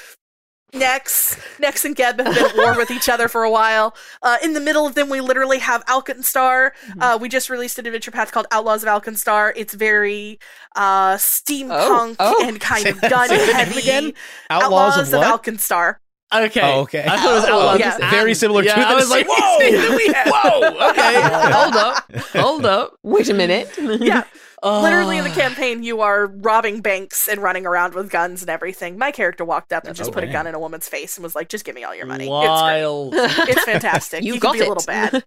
[0.73, 1.37] Nex.
[1.59, 3.95] Nex and Geb have been at war with each other for a while.
[4.23, 6.71] Uh, in the middle of them, we literally have Alkenstar.
[7.01, 9.53] Uh, we just released an adventure path called Outlaws of Alkenstar.
[9.57, 10.39] It's very
[10.75, 12.45] uh, steampunk oh.
[12.47, 13.81] and kind of gun say the name heavy.
[13.81, 14.13] again?
[14.51, 15.43] Outlaws of what?
[15.43, 15.97] Alkenstar.
[16.35, 16.61] Okay.
[16.63, 17.05] Oh, okay.
[17.09, 17.81] I thought it was Oh, Outlaws.
[17.81, 17.95] yeah.
[18.01, 20.31] and- Very similar to yeah, the I was like, series whoa, that we had.
[20.31, 22.97] whoa, okay, hold up, hold up.
[23.03, 23.69] Wait a minute.
[24.01, 24.25] Yeah.
[24.65, 25.35] Literally in the Oh.
[25.35, 28.99] campaign, you are robbing banks and running around with guns and everything.
[28.99, 31.23] My character walked up and just oh, put a gun in a woman's face and
[31.23, 33.15] was like, "Just give me all your money." Wild.
[33.15, 33.49] It's great.
[33.51, 34.23] It's fantastic.
[34.25, 34.69] You you got can be it.
[34.69, 35.25] a little bad,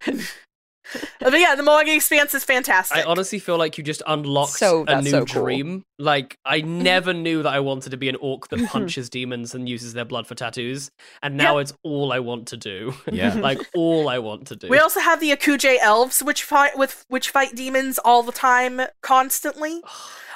[1.20, 2.98] but yeah, the Mwangi Expanse is fantastic.
[2.98, 5.44] I honestly feel like you just unlocked So- a new so cool.
[5.44, 5.84] dream.
[5.98, 6.82] Like I mm-hmm.
[6.82, 8.66] never knew that I wanted to be an orc that mm-hmm.
[8.68, 12.58] punches demons and uses their blood for tattoos, and now it's all I want to
[12.58, 12.94] do.
[13.12, 13.34] Yeah.
[13.40, 14.70] like all I want to do.
[14.70, 18.82] we also have the Ekujae elves, which fight with which fight demons all the time,
[19.02, 19.82] constantly.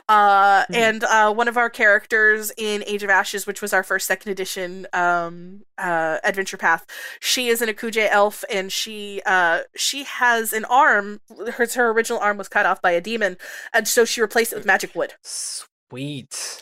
[0.09, 4.05] Uh, and uh, one of our characters in Age of Ashes, which was our first
[4.05, 6.85] second edition um, uh, adventure path,
[7.21, 11.21] she is an Ekujae elf, and she uh, she has an arm.
[11.53, 13.37] Her her original arm was cut off by a demon,
[13.73, 15.13] and so she replaced it with magic wood.
[15.21, 15.72] Sweet.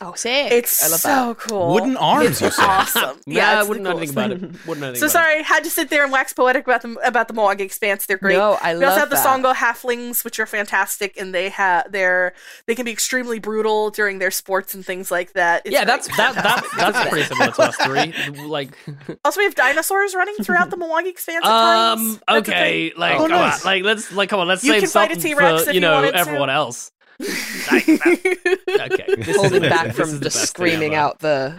[0.01, 0.51] Oh, sick.
[0.51, 1.73] It's I love so cool.
[1.73, 2.63] Wooden arms, It's you said.
[2.65, 3.17] awesome.
[3.27, 4.41] Yeah, I wouldn't know anything about it.
[4.67, 6.93] Wouldn't know anything So about sorry, had to sit there and wax poetic about the
[7.05, 8.05] about the Mwangi Expanse.
[8.05, 8.35] They're great.
[8.37, 9.15] No, I we love also have the.
[9.15, 12.33] Song'o Halflings, which are fantastic, and they have they're
[12.65, 15.61] they can be extremely brutal during their sports and things like that.
[15.65, 18.13] It's Yeah, that's that that that's pretty similar to us three.
[18.45, 18.77] Like,
[19.23, 21.45] Also, we have dinosaurs running throughout the Mwangi Expanse.
[21.45, 23.61] um, okay, like, Oh, come nice.
[23.61, 25.69] on, like let's like come on, let's You save can fight a something T-Rex for
[25.69, 26.91] you you know everyone else.
[28.81, 31.55] Okay, this is holding back from is the the best thing screaming out the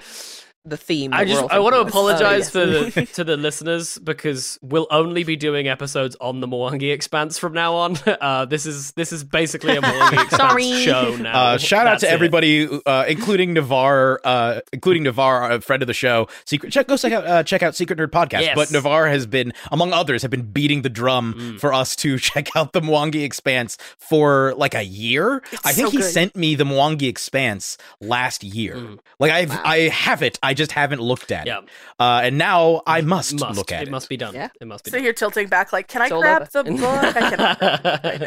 [0.64, 1.12] the theme.
[1.12, 2.50] I just I want to apologize Oh, yes.
[2.50, 2.66] for
[3.00, 7.52] the to the listeners because we'll only be doing episodes on the Mwangi Expanse from
[7.52, 7.96] now on.
[8.22, 10.72] Uh, this is this is basically a Mwangi Expanse Sorry.
[10.84, 11.32] show now.
[11.42, 12.12] Uh, shout out to it.
[12.12, 16.28] everybody, uh, including Navar, uh, including Navar, a friend of the show.
[16.44, 18.42] Secret, check go check out uh, check out Secret Nerd Podcast.
[18.42, 18.54] Yes.
[18.54, 21.58] But Navar has been, among others, have been beating the drum Mm.
[21.60, 25.42] for us to check out the Mwangi Expanse for like a year.
[25.50, 26.12] It's I think so he good.
[26.12, 28.76] sent me the Mwangi Expanse last year.
[28.76, 28.98] Mm.
[29.18, 31.58] Like I I have it, I just haven't looked at Yeah.
[31.58, 31.64] it.
[31.98, 33.90] Uh, and now I must, Must look at it it.
[33.90, 34.34] must be done.
[34.34, 34.48] Yeah.
[34.60, 35.04] It must be So done.
[35.04, 36.62] you're tilting back, like, can I It's grab over.
[36.62, 36.82] the book?
[37.16, 37.58] I cannot.
[37.58, 38.20] grab it right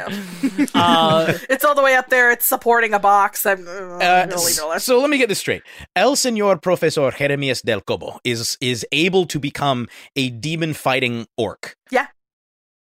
[0.74, 0.80] now.
[0.82, 2.32] Uh, it's all the way up there.
[2.32, 3.46] It's supporting a box.
[3.46, 5.64] I'm, uh, I'm Uh, leave it so let me get this straight.
[5.96, 11.76] El Señor Profesor Jeremias del Cobo is is able to become a demon fighting orc.
[11.92, 12.08] Yeah.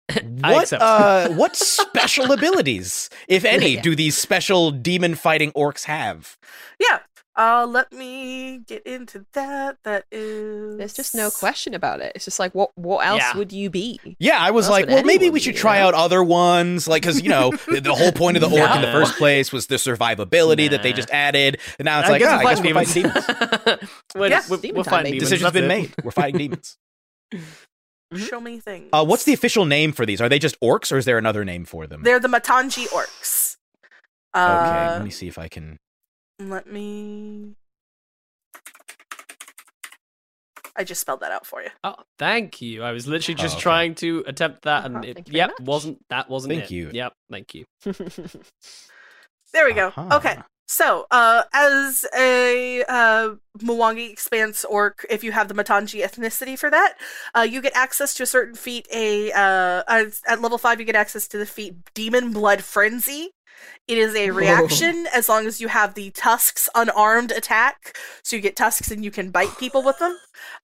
[0.42, 3.82] What uh what special abilities, if any, Yeah.
[3.82, 6.36] do these special demon fighting orcs have?
[6.80, 7.00] Yeah.
[7.40, 9.78] Uh, let me get into that.
[9.86, 10.78] That is.
[10.78, 12.12] There's just no question about it.
[12.14, 13.38] It's just like, what what else Yeah.
[13.38, 13.98] would you be?
[14.20, 15.88] Yeah, I was What like, well, maybe we be, should you try know?
[15.88, 18.82] out other ones, like because you know the, the whole point of the orc in
[18.82, 22.20] the first place was the survivability that they just added, and now it's I like,
[22.20, 23.26] guess ah, we're I guess we're fighting fighting demons.
[23.66, 23.90] demons.
[24.16, 25.30] we're, Yeah, we're, demon we're fighting demons.
[25.30, 25.68] Decision's that's been it.
[25.70, 25.94] made.
[26.04, 26.78] We're fighting demons.
[28.18, 28.90] Show me things.
[28.92, 30.20] Uh, what's the official name for these?
[30.20, 32.04] Are they just orcs, or is there another name for them?
[32.04, 33.56] They're the Matanji orcs.
[34.36, 35.78] okay, Uh, let me see if I can.
[36.40, 37.56] Let me.
[40.76, 41.70] I just spelled that out for you.
[41.84, 42.84] Oh, thank you.
[42.84, 43.62] I was literally just Oh, okay.
[43.64, 45.68] trying to attempt that, and Uh-huh, it, thank you very yep, much.
[45.68, 46.72] wasn't that wasn't Thank it.
[46.72, 46.90] you.
[46.94, 47.66] Yep, thank you.
[49.52, 49.88] There we go.
[49.88, 50.18] Uh-huh.
[50.18, 50.38] Okay.
[50.68, 56.70] So, uh, as a uh, Mwangi Expanse orc, if you have the Matanji ethnicity for
[56.70, 56.94] that,
[57.36, 58.88] uh, you get access to a certain feat.
[58.94, 59.84] A uh,
[60.28, 63.32] at level five, you get access to the feat Demon Blood Frenzy.
[63.88, 67.98] It is a reaction as long as you have the tusks unarmed attack.
[68.22, 70.16] So you get tusks and you can bite people with them.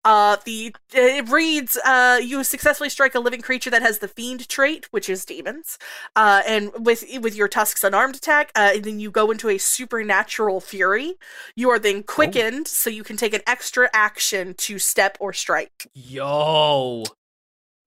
[0.04, 4.48] Uh, the it reads uh, you successfully strike a living creature that has the fiend
[4.48, 5.80] trait, which is demons.
[6.16, 9.58] Uh, and with with your tusks unarmed attack, uh, and then you go into a
[9.58, 11.16] supernatural fury.
[11.56, 15.88] You are then quickened, so you can take an extra action to step or strike.
[15.96, 17.06] Yo.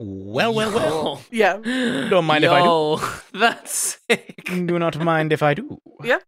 [0.01, 1.23] Well, well, well.
[1.31, 1.57] Yeah.
[2.09, 2.99] Don't mind if I do.
[3.39, 4.45] That's sick.
[4.47, 5.81] Do not mind if I do.
[6.05, 6.19] Yeah.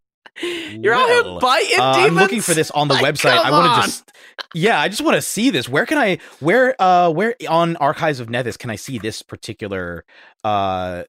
[0.41, 2.11] You're out here Well, biting uh, demons.
[2.11, 3.37] I'm looking for this on the Like, website.
[3.37, 4.11] I want to just,
[4.53, 5.69] yeah, I just want to see this.
[5.69, 10.05] Where can I, where, uh, where on Archives of Nethys can I see this particular,
[10.43, 11.03] uh,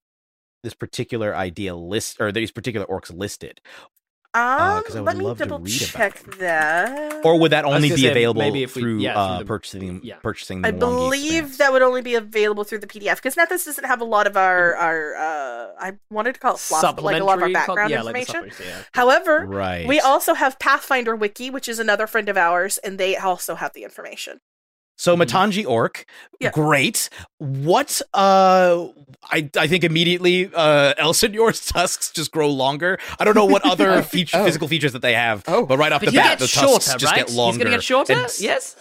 [0.62, 3.60] this particular idea list or these particular orcs listed,
[4.34, 7.20] Um, 'cause I let me double check that.
[7.22, 9.44] or would that only be say, available maybe if we- through, yeah, through uh, the-
[9.44, 10.14] purchasing, yeah.
[10.16, 10.62] I purchasing?
[10.62, 14.00] The Wangi believe that would only be available through the PDF because Nethys doesn't have
[14.00, 17.24] a lot of our our uh I wanted to call it fluff, but like a
[17.24, 18.26] lot of our Supplementary co- background yeah, information.
[18.26, 18.82] supplements, yeah.
[18.92, 19.86] However, right.
[19.86, 23.72] we also have Pathfinder Wiki, which is another friend of ours, and they also have
[23.74, 24.40] the information.
[25.02, 25.22] So Mhm.
[25.26, 26.04] Matanji Orc,
[26.38, 26.50] Yeah.
[26.52, 27.08] great.
[27.38, 28.86] What uh
[29.32, 32.98] I I think immediately uh Elsenor's tusks just grow longer.
[33.18, 34.44] I don't know what other feature, Oh.
[34.44, 35.66] physical features that they have, Oh.
[35.66, 37.26] but right off But the bat get the shorter, tusks just right?
[37.26, 37.54] get longer.
[37.56, 38.12] He's gonna get shorter.
[38.12, 38.76] And- Yes.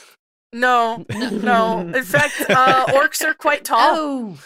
[0.54, 1.80] No, no.
[1.80, 3.80] In fact, uh, orcs are quite tall.
[3.82, 4.38] Oh.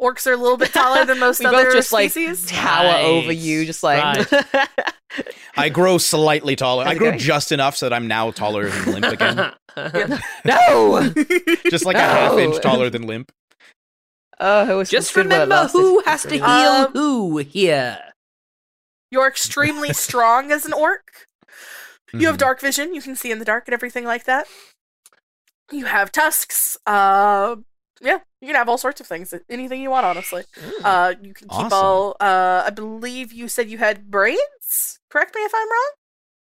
[0.00, 2.46] Orcs are a little bit taller than most we other both just like species.
[2.46, 4.26] tower over you, just like.
[5.56, 6.84] I grow slightly taller.
[6.84, 7.18] How's I grow going?
[7.18, 9.52] just enough so that I'm now taller than Limp again.
[10.44, 11.12] no.
[11.68, 13.30] just like a half inch taller than Limp.
[14.38, 17.98] Oh, it was Just good while it remember who has to heal Um, who here.
[19.10, 21.26] You're extremely strong as an orc.
[22.14, 22.40] You have Mhm.
[22.40, 22.94] dark vision.
[22.94, 24.46] You can see in the dark and everything like that.
[25.70, 26.78] You have tusks.
[26.86, 27.56] Uh,
[28.00, 29.34] yeah, you can have all sorts of things.
[29.48, 30.44] Anything you want, honestly.
[30.84, 31.72] Uh, you can keep Awesome.
[31.72, 32.16] all.
[32.20, 34.98] Uh, I believe you said you had braids.
[35.10, 35.90] Correct me if I'm wrong.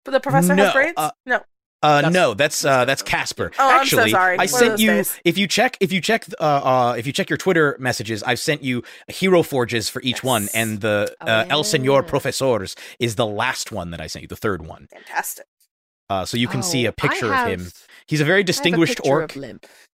[0.03, 0.93] But the professor No, has braids.
[0.97, 1.41] uh, no.
[1.83, 3.51] Uh, That's- no, that's uh, that's Casper.
[3.59, 4.33] Oh, I'm so Actually, sorry.
[4.35, 4.89] I One sent you.
[4.91, 5.19] days.
[5.23, 8.39] If you check, if you check, uh, uh, if you check your Twitter messages, I've
[8.39, 12.01] sent you hero forges for each one, and the Oh, uh, El Senor.
[12.01, 14.87] Profesores is the last one that I sent you, the third one.
[14.91, 15.45] Fantastic.
[16.09, 17.71] Uh, so you can see Oh, a picture I of him.
[18.07, 19.35] He's a very have a distinguished picture orc.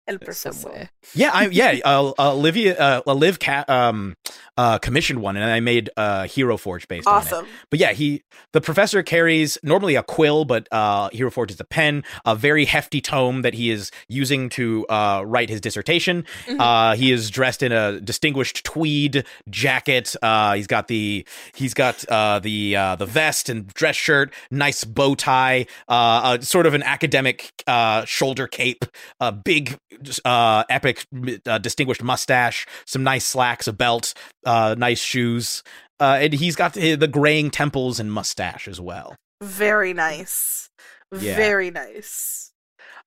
[0.06, 0.90] El somewhere.
[1.14, 4.14] Yeah, I yeah, uh, uh, Olivia, uh, Liv ca- um,
[4.56, 7.26] uh, commissioned one, and I made a hero forge based on it.
[7.26, 7.46] Awesome.
[7.70, 11.64] But yeah, he the professor carries normally a quill, but uh, Hero Forge is a
[11.64, 16.24] pen, a very hefty tome that he is using to uh, write his dissertation.
[16.46, 16.60] Mhm.
[16.60, 20.14] Uh, he is dressed in a distinguished tweed jacket.
[20.22, 24.84] Uh, he's got the he's got uh, the uh, the vest and dress shirt, nice
[24.84, 28.84] bow tie, uh, uh, sort of an academic uh, shoulder cape,
[29.20, 29.78] a big
[30.24, 31.06] uh, epic
[31.46, 34.14] uh, distinguished mustache, some nice slacks, a belt,
[34.46, 35.62] uh, nice shoes.
[36.00, 39.14] Uh, and he's got the, the graying temples and mustache as well.
[39.42, 40.70] Very nice.
[41.18, 41.36] Yeah.
[41.36, 42.52] Very nice.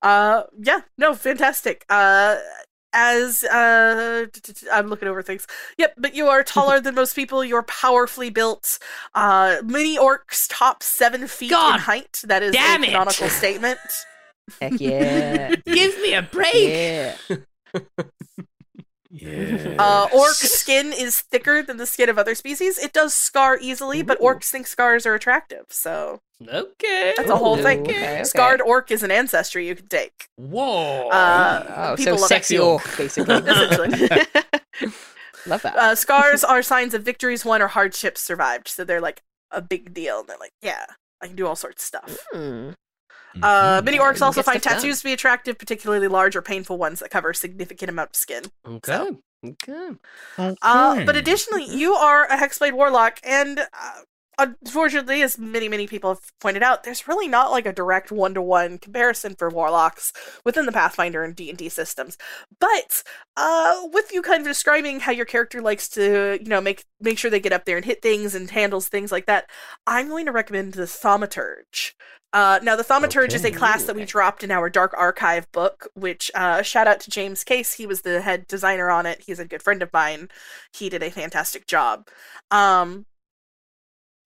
[0.01, 1.85] Uh yeah, no, fantastic.
[1.89, 2.37] Uh
[2.93, 4.25] as uh
[4.71, 5.45] I'm looking over things.
[5.77, 8.79] Yep, but you are taller than most people, you're powerfully built.
[9.13, 12.21] Uh mini orcs top seven feet God in height.
[12.25, 12.91] That is damn a it.
[12.91, 13.79] canonical statement.
[14.61, 15.55] Heck yeah.
[15.65, 16.53] Give me a break.
[16.55, 17.15] yeah.
[19.11, 19.75] Yeah.
[19.79, 22.77] Uh orc skin is thicker than the skin of other species.
[22.77, 27.13] It does scar easily, but orcs think scars are attractive, so Okay.
[27.17, 27.81] That's a whole Ooh, thing.
[27.81, 28.23] okay, okay.
[28.23, 30.29] scarred orc is an ancestry you can take.
[30.37, 31.09] Whoa.
[31.09, 32.59] Uh, Oh, so love sexy it.
[32.61, 33.35] orc, basically.
[33.45, 34.27] Essentially.
[35.45, 35.75] Love that.
[35.77, 39.93] uh, scars are signs of victories won or hardships survived, so they're like a big
[39.93, 40.19] deal.
[40.19, 40.85] And they're like, yeah,
[41.21, 42.17] I can do all sorts of stuff.
[42.31, 42.71] Hmm.
[43.41, 44.81] Uh, many orcs also find stuff done.
[44.81, 48.15] tattoos to be attractive, particularly large or painful ones that cover a significant amount of
[48.15, 48.43] skin.
[48.65, 49.11] okay.
[49.45, 49.91] Okay.
[50.37, 54.01] Uh, but additionally, you are a Hexblade Warlock, and uh,
[54.39, 58.77] unfortunately, as many, many people have pointed out, there's really not like a direct one-to-one
[58.77, 60.13] comparison for Warlocks
[60.45, 62.17] within the Pathfinder and D&D systems.
[62.59, 63.03] But
[63.37, 67.17] uh, with you kind of describing how your character likes to, you know, make make
[67.17, 69.49] sure they get up there and hit things and handles things like that,
[69.85, 71.93] I'm going to recommend the Thaumaturge.
[72.31, 75.87] Uh, now, the Thaumaturge is a class that we dropped in our Dark Archive book,
[75.95, 77.73] which uh, shout out to James Case.
[77.73, 79.23] He was the head designer on it.
[79.25, 80.29] He's a good friend of mine.
[80.71, 82.07] He did a fantastic job.
[82.51, 83.07] Um,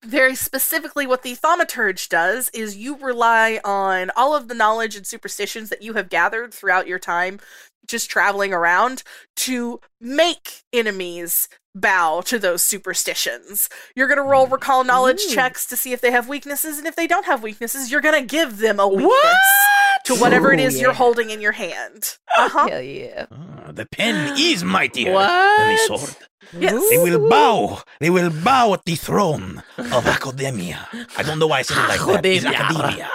[0.04, 5.06] very specifically, what the Thaumaturge does is you rely on all of the knowledge and
[5.06, 7.40] superstitions that you have gathered throughout your time
[7.86, 9.02] just traveling around
[9.36, 13.68] to make enemies bow to those superstitions.
[13.96, 15.34] You're going to roll recall knowledge Ooh.
[15.34, 18.20] checks to see if they have weaknesses, and if they don't have weaknesses, you're going
[18.20, 20.04] to give them a weakness What?
[20.04, 22.16] to whatever it Ooh, is you're holding in your hand.
[22.36, 22.68] Uh huh.
[22.68, 23.26] Hell yeah.
[23.30, 25.58] Ah, the pen is mightier What?
[25.58, 26.16] than the sword.
[26.58, 26.90] Yes.
[26.90, 27.82] They will bow.
[28.00, 30.88] They will bow at the throne of academia.
[31.16, 32.26] I don't know why I said it like that.
[32.26, 33.10] It's academia.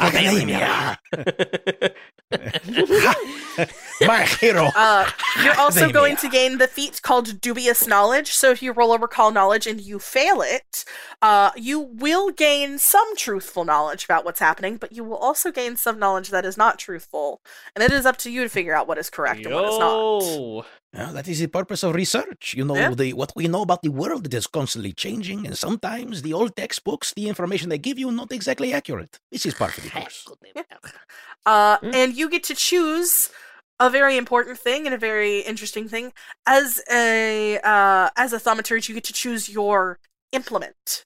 [0.00, 0.98] academia.
[4.06, 4.70] My hero.
[4.74, 5.08] Uh,
[5.44, 5.92] you're also Academia.
[5.92, 8.32] going to gain the feat called Dubious Knowledge.
[8.32, 10.84] So if you roll a Recall Knowledge and you fail it,
[11.20, 15.76] uh, you will gain some truthful knowledge about what's happening, but you will also gain
[15.76, 17.40] some knowledge that is not truthful.
[17.74, 19.78] And it is up to you to figure out what is correct and what is
[19.78, 20.66] not.
[20.94, 21.00] Yo.
[21.00, 22.54] Yeah, that is the purpose of research.
[22.54, 22.94] You know, Yeah.
[22.94, 26.54] the what we know about the world it is constantly changing, and sometimes the old
[26.56, 29.18] textbooks, the information they give you, not exactly accurate.
[29.30, 30.26] This is part of the course.
[31.44, 31.94] Uh, Mm.
[31.94, 33.30] and you get to choose
[33.80, 36.12] a very important thing and a very interesting thing
[36.46, 38.88] as a uh, as a thaumaturge.
[38.88, 39.98] You get to choose your
[40.32, 41.04] implement,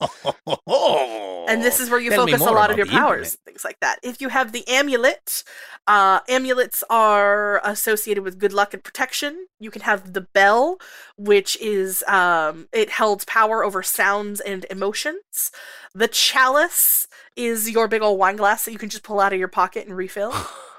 [1.48, 3.98] and this is where you Tell focus a lot of your powers, things like that.
[4.02, 5.44] If you have the amulet,
[5.86, 9.46] uh, amulets are associated with good luck and protection.
[9.58, 10.78] You can have the bell,
[11.16, 15.50] which is um, it holds power over sounds and emotions.
[15.94, 19.38] The chalice is your big old wine glass that you can just pull out of
[19.38, 20.32] your pocket and refill.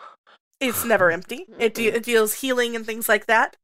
[0.61, 1.47] It's never empty.
[1.57, 3.57] It, de- it deals healing and things like that.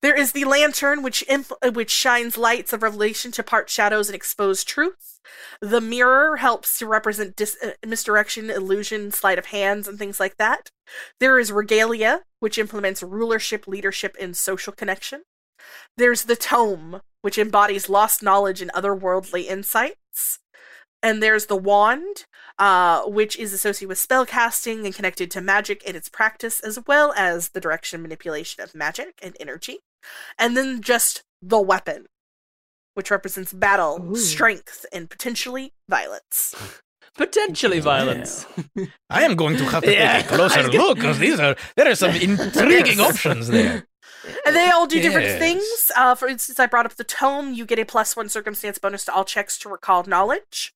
[0.00, 4.16] There is the lantern, which uh, which shines lights of revelation to part shadows and
[4.16, 5.20] expose truth.
[5.60, 10.38] The mirror helps to represent dis- uh, misdirection, illusion, sleight of hands, and things like
[10.38, 10.70] that.
[11.20, 15.24] There is regalia, which implements rulership, leadership, and social connection.
[15.98, 20.38] There's the tome, which embodies lost knowledge and otherworldly insights.
[21.02, 22.26] And there's the wand,
[22.58, 26.78] uh, which is associated with spell casting and connected to magic and its practice, as
[26.86, 29.78] well as the direction and manipulation of magic and energy.
[30.38, 32.06] And then just the weapon,
[32.94, 36.54] which represents battle, strength, and potentially violence.
[37.16, 38.46] Potentially violence.
[39.10, 40.20] I am going to have to Yeah.
[40.22, 43.86] take a closer look because these are there are some intriguing options there.
[44.46, 45.90] And they all do different things.
[45.96, 47.52] Uh, for instance, I brought up the tome.
[47.54, 50.72] You get a plus one circumstance bonus to all checks to recall knowledge.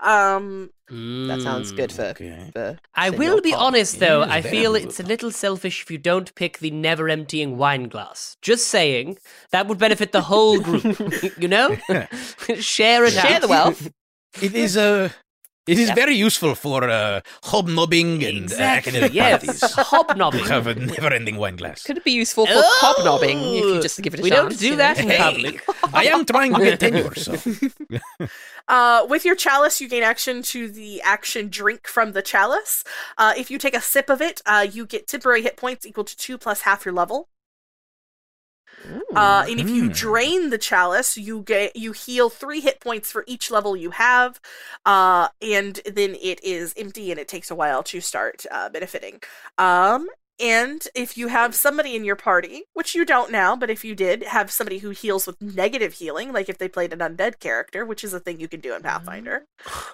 [0.00, 2.02] Um, That sounds good for.
[2.02, 2.50] Okay.
[2.52, 3.66] for I will be Paul.
[3.68, 4.22] honest, though.
[4.22, 8.36] I feel it's a little selfish if you don't pick the never emptying wine glass.
[8.42, 9.18] Just saying.
[9.50, 10.84] That would benefit the whole group.
[11.38, 11.76] you know?
[12.58, 13.26] Share it out.
[13.26, 13.90] Share the wealth.
[14.42, 15.10] It is uh,
[15.66, 15.94] it is Yeah.
[15.94, 18.90] very useful for uh, hobnobbing and uh, Exactly.
[19.00, 19.30] academic Yes.
[19.44, 19.60] parties.
[19.92, 20.42] Hobnobbing.
[20.44, 21.82] To have a never-ending wine glass.
[21.84, 22.78] Could it be useful for Oh!
[22.82, 24.56] hobnobbing if you just give it a we chance?
[24.56, 24.76] don't do you know?
[24.78, 25.18] that in Hey.
[25.18, 25.64] public.
[25.92, 27.34] I am trying to get tenure, so
[28.66, 32.82] Uh, with your chalice, you gain action to the action drink from the chalice.
[33.18, 36.04] Uh, if you take a sip of it, uh, you get temporary hit points equal
[36.04, 37.28] to two plus half your level.
[39.14, 39.94] Uh, and if you Mm.
[39.94, 44.40] drain the chalice, you get you heal three hit points for each level you have,
[44.84, 49.20] uh, and then it is empty and it takes a while to start uh, benefiting.
[49.56, 50.08] Um,
[50.40, 53.94] and if you have somebody in your party, which you don't now, but if you
[53.94, 57.86] did have somebody who heals with negative healing, like if they played an undead character,
[57.86, 59.44] which is a thing you can do in Pathfinder,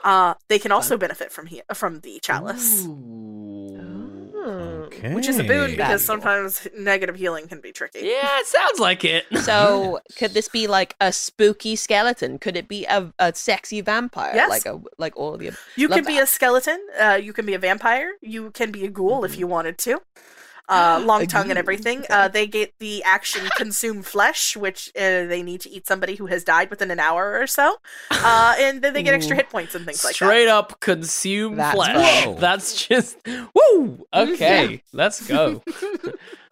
[0.03, 2.87] uh, they can also benefit from he- from the chalice,
[4.93, 5.15] okay.
[5.15, 5.99] which is a boon because Valuable.
[5.99, 8.01] sometimes negative healing can be tricky.
[8.01, 9.25] Yeah, it sounds like it.
[9.41, 12.39] So, could this be like a spooky skeleton?
[12.39, 14.33] Could it be a, a sexy vampire?
[14.35, 14.51] Yes.
[14.51, 15.57] Like a like all the.
[15.77, 16.25] You Love can be that.
[16.25, 16.79] a skeleton.
[17.01, 18.13] Uh, you can be a vampire.
[18.21, 20.01] You can be a ghoul if you wanted to.
[20.69, 22.05] Uh, long tongue and everything.
[22.11, 26.27] Uh, they get the action consume flesh, which uh, they need to eat somebody who
[26.27, 27.77] has died within an hour or so,
[28.11, 30.27] uh, and then they get extra hit points and things like that.
[30.27, 32.25] Straight up consume That's flesh.
[32.25, 32.37] fun.
[32.41, 34.07] That's just woo.
[34.13, 35.63] Okay, let's go.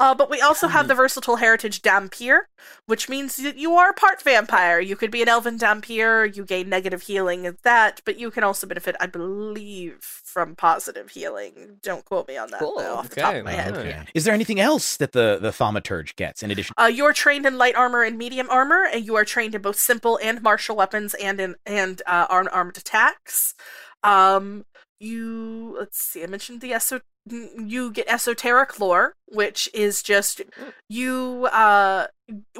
[0.00, 2.42] Uh, but we also have the versatile heritage Dhampir,
[2.86, 4.78] which means that you are part vampire.
[4.78, 6.34] You could be an elven Dhampir.
[6.36, 11.10] You gain negative healing and that, but you can also benefit, I believe, from positive
[11.10, 11.78] healing.
[11.82, 12.76] Don't quote me on that Cool.
[12.78, 13.76] though, off the top of my head.
[13.76, 14.04] okay.
[14.14, 16.74] Is there anything else that the the thaumaturge gets in addition?
[16.80, 19.62] Uh, you are trained in light armor and medium armor, and you are trained in
[19.62, 23.56] both simple and martial weapons and in and uh, armed armed attacks.
[24.04, 24.64] Um,
[25.00, 26.22] you let's see.
[26.22, 30.40] I mentioned the eso- You get esoteric lore, which is just
[30.88, 31.48] you.
[31.52, 32.06] Uh,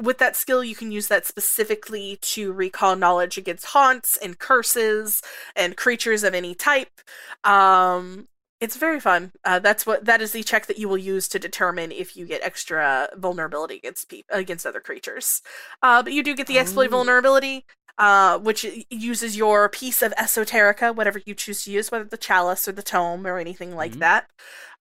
[0.01, 5.21] with that skill, you can use that specifically to recall knowledge against haunts and curses
[5.55, 7.01] and creatures of any type.
[7.43, 8.27] Um,
[8.59, 9.31] it's very fun.
[9.45, 12.25] Uh, that's what that is the check that you will use to determine if you
[12.25, 15.41] get extra vulnerability against pe- against other creatures.
[15.81, 17.65] Uh, but you do get the exploit vulnerability,
[17.99, 22.67] uh, which uses your piece of esoterica, whatever you choose to use, whether the chalice
[22.67, 23.99] or the tome or anything like Mhm.
[23.99, 24.29] that.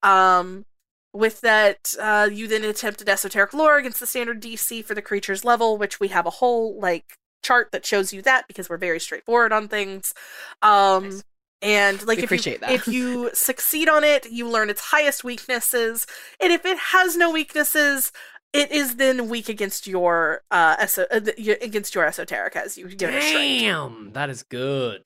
[0.03, 0.67] Um,
[1.13, 5.03] with that, uh, you then attempt attempted esoteric lore against the standard DC for the
[5.03, 8.77] creature's level, which we have a whole like chart that shows you that because we're
[8.77, 10.15] very straightforward on things.
[10.63, 11.25] Um, Nice.
[11.63, 16.07] and like We if you, if you succeed on it, you learn its highest weaknesses,
[16.41, 18.13] and if it has no weaknesses,
[18.53, 21.21] it is then weak against your uh, eso- uh
[21.61, 23.61] against your esoteric as you give it a strength.
[23.63, 25.05] Damn, that is good.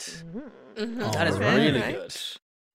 [0.76, 1.12] Mhm.
[1.12, 1.56] That is Alright.
[1.56, 2.16] really good.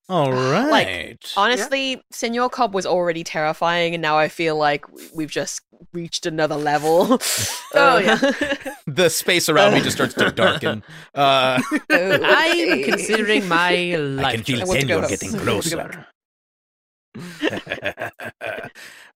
[0.09, 0.69] All right.
[0.69, 5.59] Like, honestly, Senor Cobb was already terrifying, and now I feel like we've just
[5.91, 7.19] reached another level.
[7.73, 8.15] Oh, yeah.
[8.87, 10.83] the space around me just starts to darken.
[11.13, 11.61] Uh,
[11.91, 14.25] I'm considering my life.
[14.25, 15.81] I can feel I want Senor getting I want to go.
[15.81, 16.07] closer.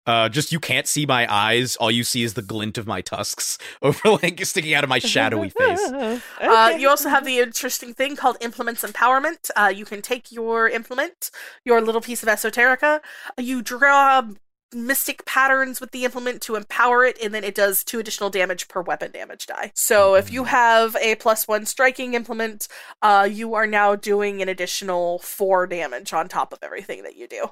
[0.05, 1.75] Uh, just you can't see my eyes.
[1.75, 4.99] All you see is the glint of my tusks over like sticking out of my
[4.99, 5.81] shadowy face.
[6.41, 9.49] Uh, you also have the interesting thing called implements empowerment.
[9.55, 11.31] Uh, you can take your implement,
[11.63, 12.99] your little piece of esoterica,
[13.37, 14.23] uh, you draw
[14.73, 18.67] mystic patterns with the implement to empower it, and then it does two additional damage
[18.67, 19.71] per weapon damage die.
[19.75, 22.67] So if you have a plus one striking implement,
[23.01, 27.27] uh, you are now doing an additional four damage on top of everything that you
[27.27, 27.51] do.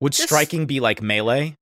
[0.00, 1.56] Would Just- striking be like melee?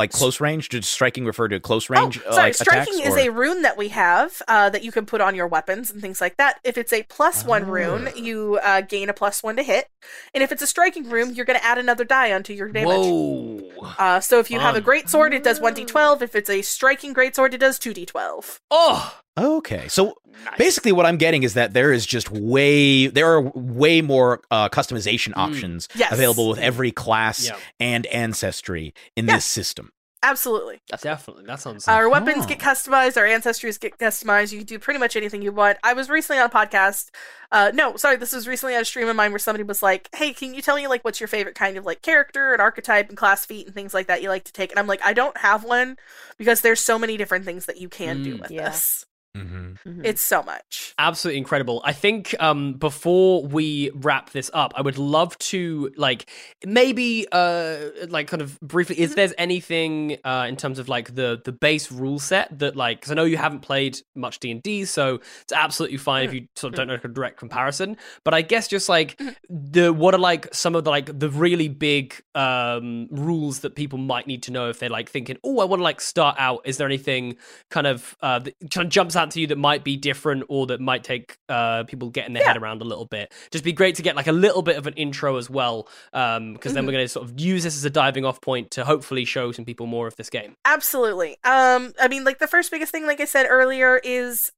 [0.00, 0.70] Like close range?
[0.70, 2.20] Did striking refer to close range?
[2.24, 2.44] Oh, uh, sorry.
[2.46, 5.34] like, striking is or- a rune that we have uh, that you can put on
[5.34, 6.58] your weapons and things like that.
[6.64, 8.16] If it's a plus one rune, Ah.
[8.16, 9.88] you uh, gain a plus one to hit,
[10.34, 12.88] and if it's a striking rune, you're going to add another die onto your damage.
[12.96, 13.70] Whoa.
[13.98, 16.22] Uh, so if you have a great sword, it does one d12.
[16.22, 18.58] If it's a striking great sword, it does two d12.
[18.70, 20.14] Oh, Okay, so
[20.58, 24.68] basically, what I'm getting is that there is just way there are way more uh,
[24.68, 26.12] customization options Yes.
[26.12, 27.56] available with every class Yeah.
[27.78, 29.36] and ancestry in Yeah.
[29.36, 29.92] this system.
[30.22, 30.82] Absolutely.
[30.90, 31.44] That's definitely.
[31.46, 31.88] That sounds.
[31.88, 32.46] Our weapons Oh.
[32.46, 33.16] get customized.
[33.16, 34.52] Our ancestries get customized.
[34.52, 35.78] You can do pretty much anything you want.
[35.82, 37.08] I was recently on a podcast.
[37.50, 40.10] Uh, no, sorry, this was recently on a stream of mine where somebody was like,
[40.14, 43.08] "Hey, can you tell me like what's your favorite kind of like character and archetype
[43.08, 45.14] and class feat and things like that you like to take?" And I'm like, I
[45.14, 45.96] don't have one
[46.36, 48.40] because there's so many different things that you can do Mm.
[48.42, 48.68] with Yeah.
[48.68, 49.06] this.
[49.36, 50.04] Mm-hmm.
[50.04, 50.94] It's so much.
[50.98, 51.80] absolutely incredible.
[51.84, 56.28] I think um before we wrap this up, I would love to like
[56.66, 57.78] maybe uh
[58.08, 61.92] like kind of briefly is there's anything uh in terms of like the the base
[61.92, 65.98] rule set that like cuz I know you haven't played much D&D so it's absolutely
[65.98, 69.20] fine if you sort of don't know a direct comparison, but I guess just like
[69.48, 73.98] the what are like some of the like the really big um rules that people
[73.98, 76.60] might need to know if they're like thinking, "Oh, I want to like start out."
[76.64, 77.36] Is there anything
[77.70, 80.66] kind of uh that kind of jumps out to you that might be different or
[80.68, 83.32] that might take uh people getting their head around a little bit?
[83.50, 86.54] Just be great to get like a little bit of an intro as well um
[86.54, 88.84] because then we're going to sort of use this as a diving off point to
[88.84, 90.56] hopefully show some people more of this game.
[90.64, 91.32] Absolutely.
[91.44, 94.52] Um, I mean, like the first biggest thing, like I said earlier, is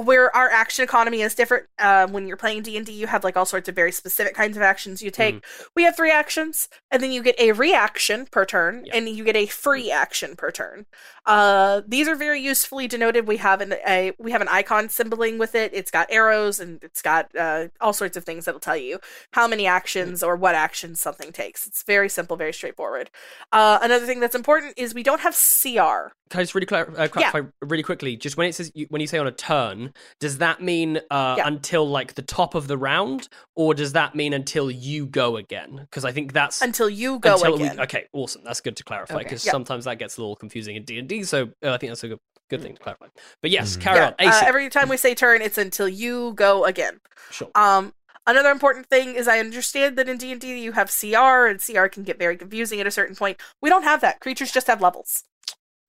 [0.00, 1.66] where our action economy is different.
[1.78, 4.34] Uh, when you're playing D and D, you have like all sorts of very specific
[4.34, 5.44] kinds of actions you take.
[5.76, 8.96] We have three actions, and then you get a reaction per turn, Yeah.
[8.96, 10.86] and you get a free action per turn.
[11.26, 13.26] Uh, these are very usefully denoted.
[13.28, 15.72] We have an a we have an icon symboling with it.
[15.74, 18.98] It's got arrows and it's got uh, all sorts of things that'll tell you
[19.32, 21.66] how many actions or what actions something takes.
[21.66, 23.10] It's very simple, very straightforward.
[23.52, 26.12] Uh, another thing that's important is we don't have CR.
[26.30, 28.16] Can I just really clar- uh, clarify really quickly?
[28.16, 29.87] Just when it says you, when you say on a turn,
[30.20, 31.46] does that mean uh, Yeah.
[31.46, 35.76] until like the top of the round, or does that mean until you go again?
[35.82, 37.76] Because I think that's until you go until again.
[37.76, 38.42] We, okay, awesome.
[38.44, 39.24] That's good to clarify Okay.
[39.24, 39.52] because Yeah.
[39.52, 41.22] sometimes that gets a little confusing in D and D.
[41.24, 42.18] So uh, I think that's a good,
[42.50, 43.06] good thing to clarify.
[43.42, 44.14] But yes, carry Yeah, on.
[44.18, 47.00] uh, every time we say turn, it's until you go again.
[47.30, 47.50] sure.
[47.54, 47.92] Um,
[48.26, 51.60] another important thing is I understand that in D and D you have CR, and
[51.64, 53.40] CR can get very confusing at a certain point.
[53.62, 54.20] We don't have that.
[54.20, 55.24] Creatures just have levels.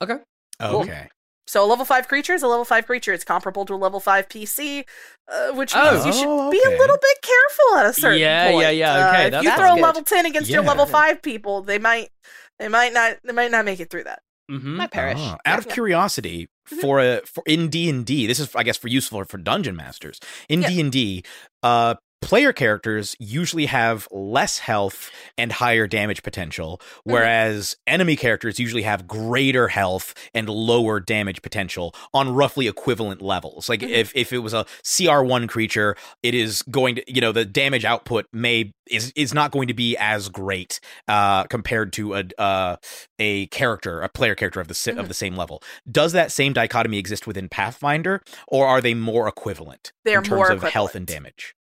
[0.02, 0.18] okay.
[0.62, 1.08] Okay.
[1.50, 3.12] So a level five creature is a level five creature.
[3.12, 4.86] It's comparable to a level five PC,
[5.28, 5.92] uh, which Oh.
[5.94, 8.62] means you should Oh, be a little bit careful at a certain Yeah, point.
[8.62, 9.10] yeah, yeah, yeah.
[9.10, 9.82] okay, if that's- you that's throw a good.
[9.84, 12.10] level ten against your level five people, they might,
[12.60, 14.22] they might not, they might not make it through that.
[14.52, 14.78] Mm-hmm.
[14.78, 15.18] My parish.
[15.20, 15.74] Ah, out of Yeah.
[15.74, 16.82] curiosity, Mhm.
[16.82, 19.76] for a for in D and D, this is I guess for useful for dungeon
[19.76, 20.20] masters.
[20.50, 21.24] In D and D,
[21.64, 27.12] uh, player characters usually have less health and higher damage potential, Mm-hmm.
[27.12, 33.70] whereas enemy characters usually have greater health and lower damage potential on roughly equivalent levels.
[33.70, 33.90] Like Mhm.
[33.90, 37.46] if if it was a CR one creature, it is going to you know the
[37.46, 42.24] damage output may is is not going to be as great uh compared to a
[42.38, 42.76] uh
[43.18, 45.00] a character, a player character of the si- Mhm.
[45.00, 45.62] of the same level.
[45.90, 50.36] Does that same dichotomy exist within Pathfinder, or are they more equivalent They're in terms
[50.38, 51.56] more of health and damage?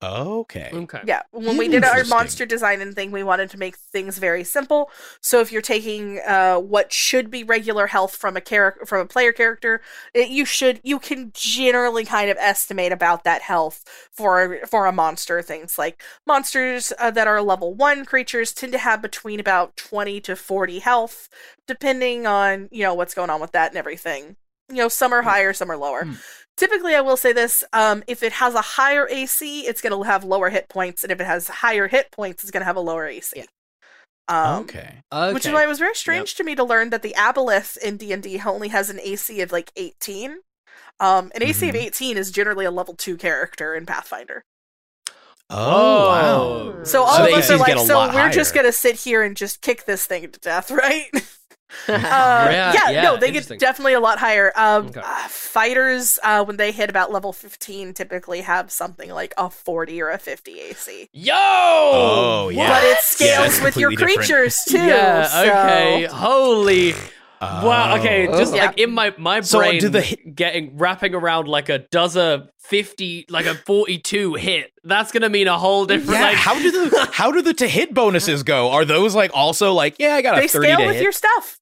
[0.00, 0.70] Okay.
[0.72, 1.00] Okay.
[1.04, 4.44] Yeah, when we did our monster design and thing, we wanted to make things very
[4.44, 4.90] simple.
[5.20, 9.06] So if you're taking uh, what should be regular health from a character from a
[9.06, 9.80] player character,
[10.14, 14.92] it, you should you can generally kind of estimate about that health for for a
[14.92, 15.42] monster.
[15.42, 20.20] Things like monsters uh, that are level one creatures tend to have between about twenty
[20.20, 21.28] to forty health,
[21.66, 24.36] depending on you know what's going on with that and everything.
[24.70, 26.04] You know, some are higher, some are lower.
[26.04, 26.18] Mm.
[26.58, 30.02] Typically, I will say this: um, if it has a higher AC, it's going to
[30.02, 32.76] have lower hit points, and if it has higher hit points, it's going to have
[32.76, 33.32] a lower AC.
[33.36, 33.44] Yeah.
[34.26, 34.96] Um, okay.
[35.32, 37.96] Which is why it was very strange to me to learn that the Aboleth in
[37.96, 40.38] D and D only has an AC of like 18.
[41.00, 41.82] Um, an AC of Mhm.
[41.86, 44.42] 18 is generally a level two character in Pathfinder.
[45.50, 46.84] Oh, wow.
[46.84, 49.34] So all So of the us are like, so we're just gonna sit here and
[49.36, 51.06] just kick this thing to death, right?
[51.88, 54.52] uh, Yeah, yeah, yeah, no, they get definitely a lot higher.
[54.56, 55.00] Um, Okay.
[55.04, 60.00] uh, fighters, uh, when they hit about level 15, typically have something like a 40
[60.02, 61.08] or a 50 AC.
[61.12, 61.34] Yo!
[61.34, 62.68] Oh, yeah.
[62.70, 64.28] But it scales it's with your completely different.
[64.28, 64.78] creatures too.
[64.78, 66.04] Yeah, so- okay.
[66.10, 66.94] Holy.
[67.40, 67.96] Wow.
[67.98, 68.56] Okay, just Oh.
[68.56, 72.16] like in my my So brain, do the hit- getting wrapping around like a does
[72.16, 74.72] a fifty, like a forty-two hit.
[74.84, 76.18] That's gonna mean a whole different.
[76.18, 78.70] Yeah, like, how do the how do the to hit bonuses go?
[78.70, 80.66] Are those like also like yeah, I got a thirty.
[80.66, 81.02] They scale to with hit?
[81.02, 81.58] your stuff.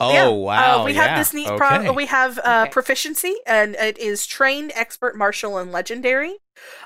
[0.00, 0.28] oh Yeah.
[0.28, 1.06] wow, Uh, we yeah.
[1.06, 1.56] have this neat okay.
[1.56, 2.70] pro- we have uh, Okay.
[2.72, 6.38] proficiency, and it is trained, expert, martial, and legendary.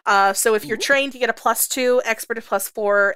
[0.04, 3.14] Uh, so if you're trained, you get a plus two, expert a plus four.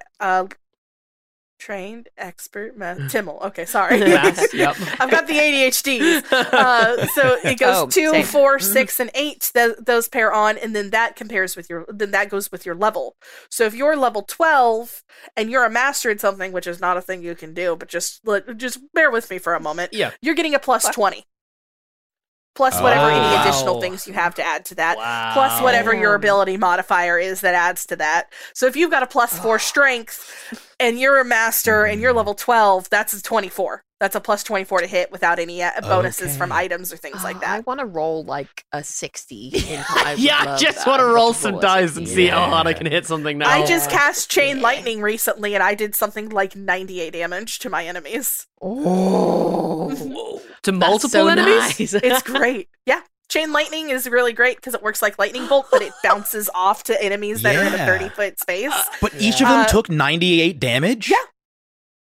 [1.66, 3.38] Trained, expert, ma- Timmel.
[3.44, 4.00] Okay, sorry.
[4.00, 4.74] Maths, yep.
[5.00, 6.20] I've got the ADHD.
[6.32, 8.24] Uh, so it goes Oh, two, same.
[8.24, 9.48] four, six, and eight.
[9.54, 11.86] Th- those pair on, and then that compares with your.
[11.88, 13.14] Then that goes with your level.
[13.48, 15.04] So if you're level twelve
[15.36, 17.88] and you're a master in something, which is not a thing you can do, but
[17.88, 19.92] just let- just bear with me for a moment.
[19.92, 20.10] Yeah.
[20.20, 21.26] You're getting a plus twenty.
[22.54, 23.42] Plus whatever any Wow.
[23.42, 24.96] additional things you have to add to that.
[25.32, 28.30] Plus whatever your ability modifier is that adds to that.
[28.54, 30.30] So if you've got a plus four strength
[30.78, 33.82] and you're a master and you're level 12, that's a 24.
[34.02, 37.38] That's a plus 24 to hit without any uh, bonuses from items or things like
[37.38, 37.48] that.
[37.50, 39.52] I want to roll like a 60.
[39.54, 42.14] I yeah, I just want to roll some a dice and 60.
[42.16, 43.48] see how hard I can hit something now.
[43.48, 47.86] I just cast Chain Lightning recently and I did something like 98 damage to my
[47.86, 48.48] enemies.
[48.60, 51.78] Oh, to multiple so enemies.
[51.78, 51.94] nice.
[51.94, 52.68] It's great.
[52.86, 53.02] Yeah.
[53.28, 56.82] Chain Lightning is really great because it works like Lightning Bolt, but it bounces off
[56.84, 58.74] to enemies that are in a 30 foot space.
[59.00, 61.08] But each of them Uh, took ninety eight damage.
[61.08, 61.16] Yeah.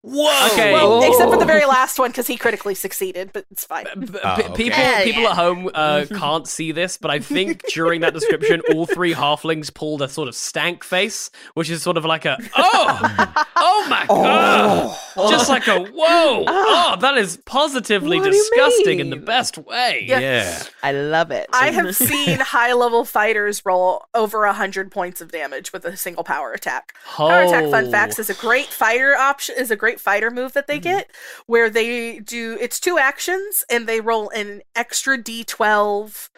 [0.06, 0.48] Whoa.
[0.52, 0.74] Okay.
[0.74, 1.48] Well, except for the Oh.
[1.48, 3.86] very last one because he critically succeeded, but it's fine.
[3.98, 4.44] B- b- Oh, okay.
[4.54, 5.30] People, Yeah, people yeah.
[5.30, 9.74] at home uh, can't see this, but I think during that description, all three halflings
[9.74, 14.06] pulled a sort of stank face, which is sort of like a oh, oh my
[14.08, 20.04] god, just like a whoa, oh, that is positively What disgusting in the best way.
[20.06, 20.20] Yeah.
[20.20, 20.64] Yeah.
[20.84, 21.48] I love it.
[21.54, 25.96] I have seen high level fighters roll over a hundred points of damage with a
[25.96, 26.94] single power attack.
[27.06, 27.92] Power attack fun Oh.
[27.92, 31.10] facts is a great fighter option is a great fighter move that they get
[31.46, 36.30] where they do it's two actions and they roll an extra d12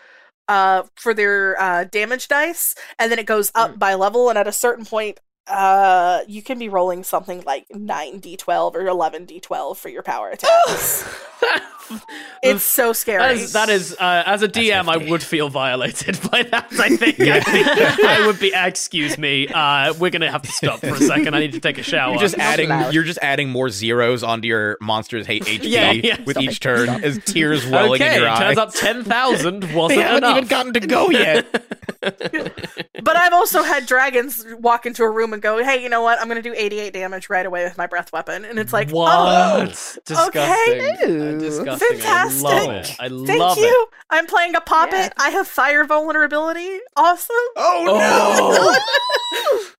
[0.47, 4.47] uh for their uh damage dice and then it goes up by level and at
[4.47, 9.77] a certain point uh you can be rolling something like 9 d12 or 11 d12
[9.77, 11.07] for your power attacks.
[12.41, 13.19] it's so scary.
[13.21, 16.67] That is, that is uh, as a DM, I would feel violated by that.
[16.79, 18.51] I think, I, think I would be.
[18.55, 21.35] Excuse me, uh, we're gonna have to stop for a second.
[21.35, 22.13] I need to take a shower.
[22.13, 26.21] You're just adding you're just adding more zeros onto your monster's hate HP Yeah, yeah.
[26.23, 26.61] with Stop each it.
[26.61, 27.03] turn Stop.
[27.03, 28.39] as tears welling okay, in your eyes.
[28.39, 30.37] turns out ten thousand wasn't haven't enough.
[30.37, 31.45] even gotten to go yet.
[32.01, 36.19] But I've also had dragons walk into a room and go, "Hey, you know what?
[36.19, 38.89] I'm going to do 88 damage right away with my breath weapon." And it's like,
[38.89, 39.11] what?
[39.13, 40.41] "Oh, disgusting.
[40.41, 41.37] okay.
[41.37, 41.87] Disgusting.
[41.99, 42.45] fantastic!
[42.47, 42.95] I love it.
[42.99, 43.87] I Thank love you.
[44.09, 44.93] I'm playing a poppet.
[44.95, 45.09] Yeah.
[45.17, 46.79] I have fire vulnerability.
[46.95, 47.35] Awesome.
[47.57, 48.75] Oh no!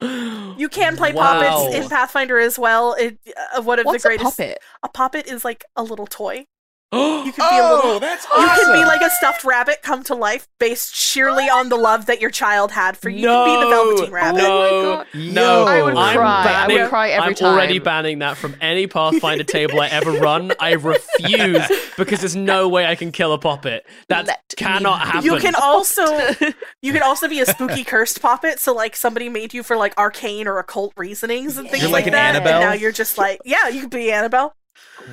[0.58, 1.40] You can play Wow.
[1.40, 2.94] poppets in Pathfinder as well.
[2.94, 3.18] It,
[3.54, 4.36] uh, one of What's the a greatest.
[4.38, 4.58] puppet?
[4.82, 6.46] A poppet is like a little toy.
[6.92, 7.90] Oh, You can be a little.
[7.92, 8.42] Oh, that's awesome.
[8.42, 12.06] You can be like a stuffed rabbit come to life based sheerly on the love
[12.06, 13.18] that your child had for you.
[13.20, 14.40] You no, can be the Velveteen Rabbit.
[14.42, 15.06] Oh no, God.
[15.34, 16.40] no, I would I'm cry.
[16.40, 20.12] I Banning, would cry every I'm already banning that from any Pathfinder table I ever
[20.12, 20.52] run.
[20.60, 21.66] I refuse
[21.96, 23.84] because there's no way I can kill a puppet.
[24.08, 25.24] That Let cannot me happen.
[25.24, 26.04] You can also
[26.82, 28.60] you can also be a spooky cursed puppet.
[28.60, 32.04] So like somebody made you for like arcane or occult reasonings and things You're like,
[32.04, 32.36] like an that.
[32.36, 32.60] Annabelle?
[32.62, 34.54] And now you're just like, yeah, you could be Annabelle.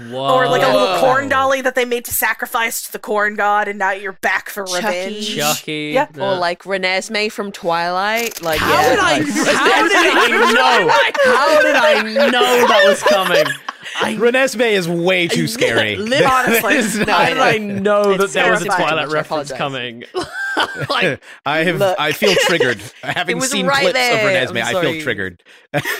[0.09, 0.33] Whoa.
[0.35, 3.67] Or like a little corn dolly that they made to sacrifice to the corn god,
[3.67, 4.85] and now you're back for Chucky.
[4.85, 5.35] revenge.
[5.35, 5.91] Chucky.
[5.93, 6.07] Yeah.
[6.19, 8.41] Or like Renesmee from Twilight.
[8.41, 9.19] Like, How yeah, did I?
[9.19, 10.89] like- How did I know?
[11.35, 13.45] How did I know that was coming?
[14.01, 15.95] I Renesmee is way too scary.
[15.97, 18.65] Li- Honestly, no, How did I know that there was a.
[18.65, 20.03] Twilight reference coming?
[20.89, 21.99] like, I have Look.
[21.99, 22.81] I feel triggered.
[23.03, 24.43] Having seen right clips there.
[24.43, 25.43] of Renesmee, I'm I feel triggered.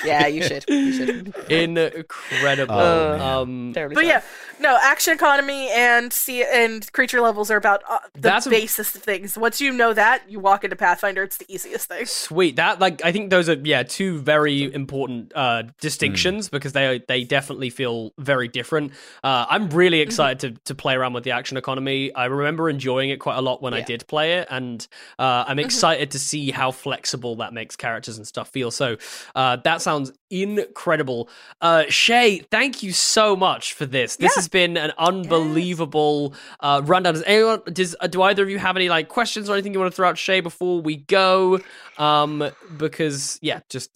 [0.06, 0.66] yeah, you should.
[0.68, 1.36] You should.
[1.50, 2.76] incredible.
[2.76, 4.08] Oh, um, Terribly But sorry.
[4.08, 4.22] yeah,
[4.60, 8.96] No, action economy and see and creature levels are about uh, the That's a- basis
[8.96, 9.38] of things.
[9.38, 11.24] Once you know that, you walk into Pathfinder.
[11.24, 12.06] It's the easiest thing.
[12.06, 12.56] Sweet.
[12.56, 17.24] That like I think those are yeah two very important uh, distinctions because they they
[17.24, 18.94] definitely feel very different.
[19.24, 22.14] Uh, I'm really excited to to play around with the action economy.
[22.14, 24.86] I remember enjoying it quite a lot when I did play it, and
[25.20, 28.72] uh, I'm excited to see how flexible that makes characters and stuff feel.
[28.72, 28.98] So
[29.36, 31.30] uh, that sounds incredible.
[31.62, 34.16] Uh, Shay, thank you so much for this.
[34.18, 37.16] This has been an unbelievable uh, rundown.
[37.16, 39.80] Does anyone does uh, do either of you have any like questions or anything you
[39.80, 41.60] want to throw out Shay before we go?
[41.98, 43.90] Um, because yeah, just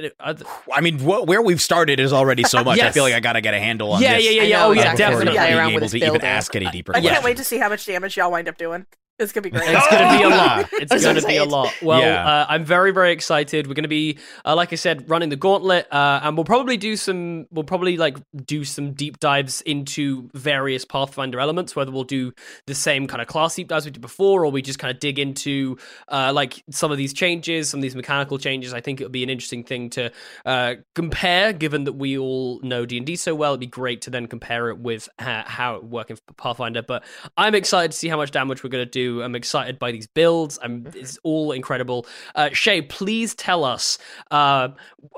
[0.00, 0.34] uh, uh,
[0.72, 2.78] I mean, wh- where we've started is already so much.
[2.80, 4.24] I feel like I gotta get a handle on Yeah, this.
[4.26, 4.66] yeah, yeah, I yeah.
[4.66, 4.98] Oh, yeah, exactly.
[4.98, 5.38] definitely.
[5.38, 7.12] Play being around able with to even ask any deeper I questions.
[7.12, 8.86] can't wait to see how much damage y'all wind up doing.
[9.18, 9.64] It's gonna be great.
[9.68, 10.68] It's going to be a lot.
[10.72, 11.72] It's going to be a lot.
[11.82, 12.26] Well, Yeah.
[12.26, 13.66] uh, I'm very, very excited.
[13.68, 16.76] We're going to be, uh, like I said, running the gauntlet, uh, and we'll probably
[16.76, 17.46] do some.
[17.52, 21.76] We'll probably like do some deep dives into various Pathfinder elements.
[21.76, 22.32] Whether we'll do
[22.66, 24.98] the same kind of class deep dives we did before, or we just kind of
[24.98, 25.76] dig into
[26.10, 28.74] uh, like some of these changes, some of these mechanical changes.
[28.74, 30.10] I think it would be an interesting thing to
[30.46, 33.52] uh, compare, given that we all know D and D so well.
[33.52, 36.82] It'd be great to then compare it with ha- how it works in Pathfinder.
[36.82, 37.04] But
[37.36, 39.22] I'm excited to see how much damage we're going to do.
[39.22, 40.58] I'm excited by these builds.
[40.62, 42.06] I'm it's all incredible.
[42.34, 43.98] Uh, Shay, please tell us.
[44.30, 44.68] Uh,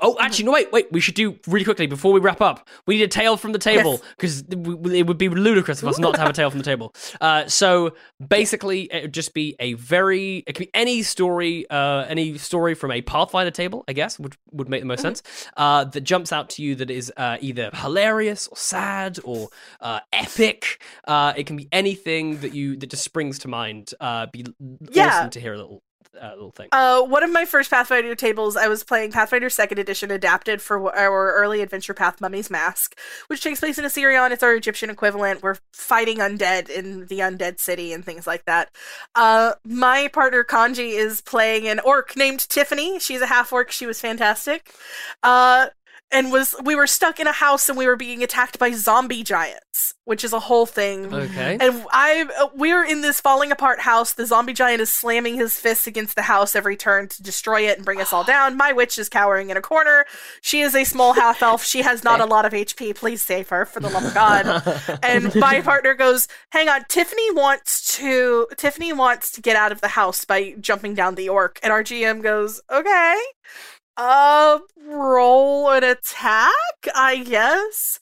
[0.01, 0.91] oh, actually, no, wait, wait.
[0.91, 2.67] We should do really quickly before we wrap up.
[2.85, 6.15] We need a tale from the table because it would be ludicrous of us not
[6.15, 6.93] to have a tale from the table.
[7.21, 7.93] Uh, so
[8.27, 10.43] basically, it would just be a very.
[10.47, 14.35] It could be any story, uh, any story from a Pathfinder table, I guess, would
[14.51, 15.23] would make the most sense.
[15.55, 19.49] Uh, that jumps out to you that is uh, either hilarious or sad or
[19.81, 20.81] uh, epic.
[21.07, 23.74] Uh, it can be anything that you that just springs to mind.
[23.99, 24.45] Uh, be
[24.91, 25.07] Yeah.
[25.07, 25.81] awesome to hear a little
[26.21, 26.69] uh, little thing.
[26.71, 30.95] Uh, one of my first Pathfinder tables, I was playing Pathfinder Second Edition, adapted for
[30.95, 32.97] our early adventure path, Mummy's Mask,
[33.27, 34.31] which takes place in Osirion.
[34.31, 35.43] It's our Egyptian equivalent.
[35.43, 38.69] We're fighting undead in the undead city and things like that.
[39.13, 42.97] Uh, my partner Kanji is playing an orc named Tiffany.
[42.99, 43.71] She's a half orc.
[43.71, 44.71] She was fantastic.
[45.21, 45.67] Uh,
[46.15, 49.21] and was we were stuck in a house and we were being attacked by zombie
[49.21, 51.13] giants, which is a whole thing.
[51.13, 51.57] Okay.
[51.59, 54.13] And I we're in this falling apart house.
[54.13, 57.77] The zombie giant is slamming his fists against the house every turn to destroy it
[57.77, 58.55] and bring us all down.
[58.55, 60.05] My witch is cowering in a corner.
[60.41, 61.65] She is a small half elf.
[61.65, 62.95] She has not a lot of HP.
[62.95, 64.99] Please save her for the love of God.
[65.03, 69.81] and my partner goes, "Hang on, Tiffany wants to Tiffany wants to get out of
[69.81, 73.21] the house by jumping down the orc." And our GM goes, "Okay."
[73.97, 76.51] Uh, roll an attack,
[76.93, 77.99] I guess.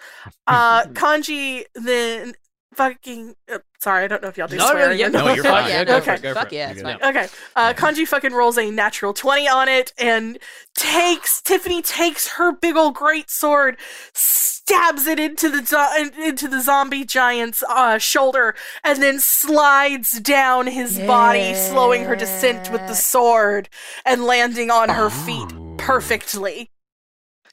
[0.48, 2.34] Uh, Kanji then
[2.74, 3.36] fucking.
[3.52, 5.00] Uh, sorry, I don't know if y'all do No, no, swearing.
[5.00, 5.70] yeah, no, you're fine.
[5.70, 6.06] Yeah, go okay.
[6.06, 6.56] for it, go for Fuck it.
[6.56, 6.98] yeah, it's fine.
[7.04, 10.40] Okay, uh, Kanji fucking rolls a natural 20 on it and
[10.76, 13.78] takes, Tiffany takes her big old great sword,
[14.14, 20.66] stabs it into the, zo- into the zombie giant's uh, shoulder, and then slides down
[20.68, 23.70] his body, slowing her descent with the sword
[24.06, 25.52] and landing on her feet
[25.86, 26.70] perfectly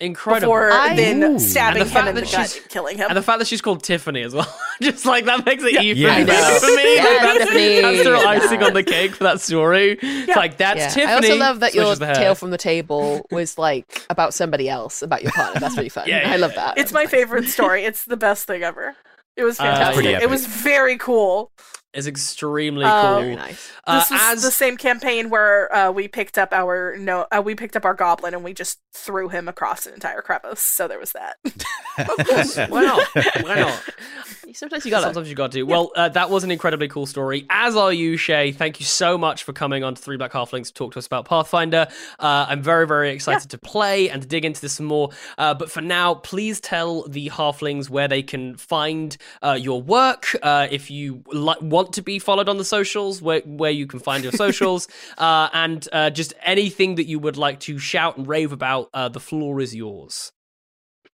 [0.00, 0.40] Incredible.
[0.46, 1.38] before I- then Ooh.
[1.38, 3.08] stabbing And the him fact in the that gut, she's- killing him.
[3.08, 4.50] And the fact that she's called Tiffany as well,
[4.82, 6.24] just like that makes it even Yeah.
[6.24, 6.96] better I for me.
[6.96, 7.80] Yeah, Like, that's, Tiffany.
[7.82, 9.98] that's the icing on the cake for that story.
[10.00, 10.88] It's like that's Yeah.
[10.88, 11.06] Tiffany.
[11.12, 12.14] I also love that your switches the hair.
[12.14, 15.60] tale from the table was like about somebody else, about your partner.
[15.60, 16.04] That's really fun.
[16.08, 16.78] Yeah, yeah, I love that.
[16.78, 17.84] it's my favorite story.
[17.84, 18.96] It's the best thing ever.
[19.36, 19.94] It was Uh, fantastic.
[20.04, 21.52] pretty it was very cool.
[21.92, 23.20] Is extremely Um, cool.
[23.22, 23.72] very nice.
[23.86, 27.42] Uh, this was as the same campaign where uh, we picked up our no, uh,
[27.44, 30.60] we picked up our goblin and we just threw him across an entire crevice.
[30.60, 31.36] So there was that.
[31.98, 32.56] of course,
[34.50, 34.56] why not?
[34.56, 34.56] Why not?
[34.56, 35.04] Sometimes you gotta.
[35.04, 35.62] Sometimes you got to.
[35.62, 37.46] Well, uh, that was an incredibly cool story.
[37.50, 38.52] As are you, Shay.
[38.52, 41.06] Thank you so much for coming on to Three Black Halflings to talk to us
[41.06, 41.88] about Pathfinder.
[42.18, 45.10] Uh, I'm very, very excited to play and to dig into this some more.
[45.38, 50.34] Uh, but for now, please tell the Halflings where they can find uh, your work.
[50.42, 54.00] Uh, if you li- want to be followed on the socials, where where you can
[54.00, 58.26] find your socials, uh, and uh, just anything that you would like to shout and
[58.26, 58.88] rave about.
[58.92, 60.32] Uh, the floor is yours.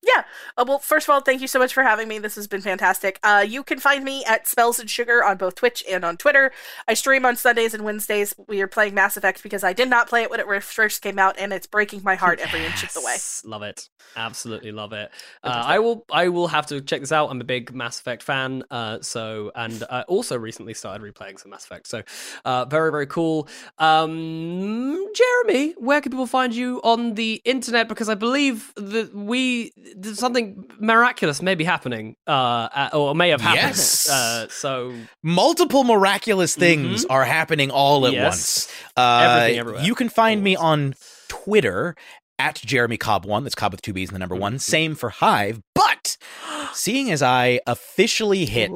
[0.03, 0.25] Yeah.
[0.57, 2.19] Uh, well, first of all, thank you so much for having me.
[2.19, 3.19] This has been fantastic.
[3.23, 6.53] Uh, you can find me at Spells and Sugar on both Twitch and on Twitter.
[6.89, 8.35] I stream on Sundays and Wednesdays.
[8.49, 11.19] We are playing Mass Effect because I did not play it when it first came
[11.19, 13.17] out, and it's breaking my heart every inch of the way.
[13.45, 13.89] Love it.
[14.17, 15.11] Absolutely love it.
[15.45, 16.05] Uh, I will.
[16.11, 17.31] I will have to check this out.
[17.31, 18.65] I'm a big Mass Effect fan.
[18.71, 21.87] Uh, so and uh, also recently started replaying some Mass Effect.
[21.87, 22.03] So
[22.45, 23.49] uh, very very cool.
[23.79, 27.89] Um, Jeremy, where can people find you on the internet?
[27.89, 33.41] Because I believe that we there's something miraculous may be happening, uh, or may have
[33.41, 33.77] happened.
[33.77, 34.09] Yes.
[34.11, 34.93] Uh, so
[35.23, 38.17] Multiple miraculous things are happening all at Mm-hmm.
[38.23, 38.25] Yes.
[38.27, 38.73] once.
[38.97, 39.83] Uh, Everything everywhere.
[39.83, 40.95] You can find me on
[41.29, 41.95] Twitter
[42.39, 43.45] at Jeremy Cobb one.
[43.45, 44.53] That's Cobb with two B's and the number one.
[44.53, 44.59] Mm-hmm.
[44.59, 46.17] Same for Hive, but
[46.75, 48.71] seeing as I officially hit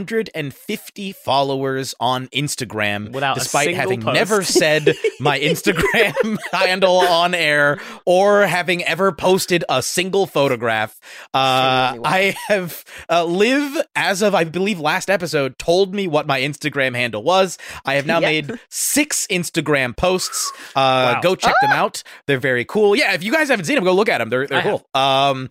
[0.00, 4.14] 150 followers on Instagram Without despite having post.
[4.14, 10.98] never said my Instagram handle on air or having ever posted a single photograph.
[11.34, 16.40] Uh, I have uh, Liv, as of I believe last episode, told me what my
[16.40, 17.58] Instagram handle was.
[17.84, 18.22] I have now Yep.
[18.48, 20.52] made six Instagram posts.
[20.74, 21.20] Uh, Wow.
[21.20, 22.02] Go check them out.
[22.26, 22.96] They're very cool.
[22.96, 24.28] Yeah, if you guys haven't seen them, go look at them.
[24.30, 24.82] They're they're I have.
[24.92, 25.00] cool.
[25.00, 25.48] Um,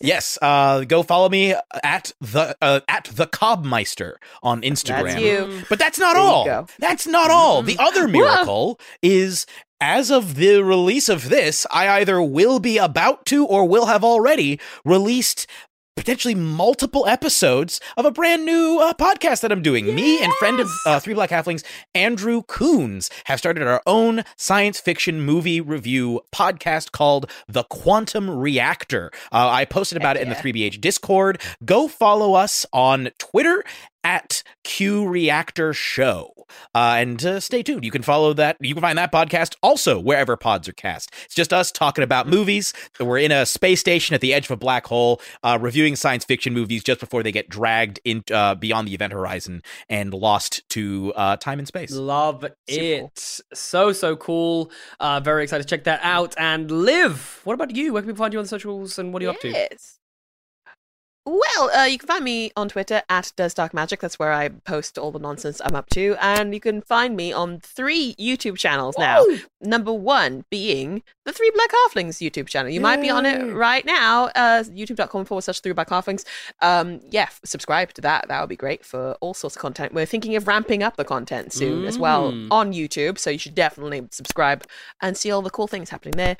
[0.00, 0.38] yes.
[0.40, 5.04] Uh, go follow me at the uh, at the Cobmeister on Instagram.
[5.04, 5.62] That's you.
[5.68, 6.66] But that's not There all.
[6.78, 7.62] That's not all.
[7.62, 9.46] The other miracle is
[9.80, 14.04] as of the release of this, I either will be about to or will have
[14.04, 15.46] already released
[15.96, 19.94] potentially multiple episodes of a brand new uh, podcast that I'm doing.
[19.94, 21.64] Me and friend of uh, Three Black Halflings,
[21.94, 29.10] Andrew Coons, have started our own science fiction movie review podcast called The Quantum Reactor.
[29.32, 31.40] Uh, I posted about it in the 3BH Discord.
[31.64, 33.64] Go follow us on Twitter
[34.04, 36.32] at Q Reactor Show.
[36.74, 37.84] Uh, and uh, stay tuned.
[37.84, 38.56] You can follow that.
[38.60, 41.12] You can find that podcast also wherever pods are cast.
[41.24, 42.72] It's just us talking about movies.
[42.98, 46.24] We're in a space station at the edge of a black hole, uh, reviewing science
[46.24, 50.68] fiction movies just before they get dragged in uh, beyond the event horizon and lost
[50.70, 51.92] to uh, time and space.
[51.92, 53.42] Love it.
[53.54, 54.70] So, so cool.
[54.98, 56.34] Uh, very excited to check that out.
[56.38, 57.92] And Liv, what about you?
[57.92, 59.99] Where can people find you on the socials and what are you up to?
[61.32, 64.00] Well, uh, you can find me on Twitter at Does Dark Magic.
[64.00, 66.16] That's where I post all the nonsense I'm up to.
[66.20, 69.24] And you can find me on three YouTube channels now.
[69.60, 72.72] Number one being the Three Black Halflings YouTube channel.
[72.72, 74.24] You might be on it right now.
[74.34, 76.24] Uh, YouTube.com forward slash Three Black Halflings.
[76.62, 78.26] Um, yeah, f- subscribe to that.
[78.26, 79.94] That would be great for all sorts of content.
[79.94, 82.48] We're thinking of ramping up the content soon as well Mm.
[82.50, 83.18] on YouTube.
[83.18, 84.64] So you should definitely subscribe
[85.00, 86.36] and see all the cool things happening there.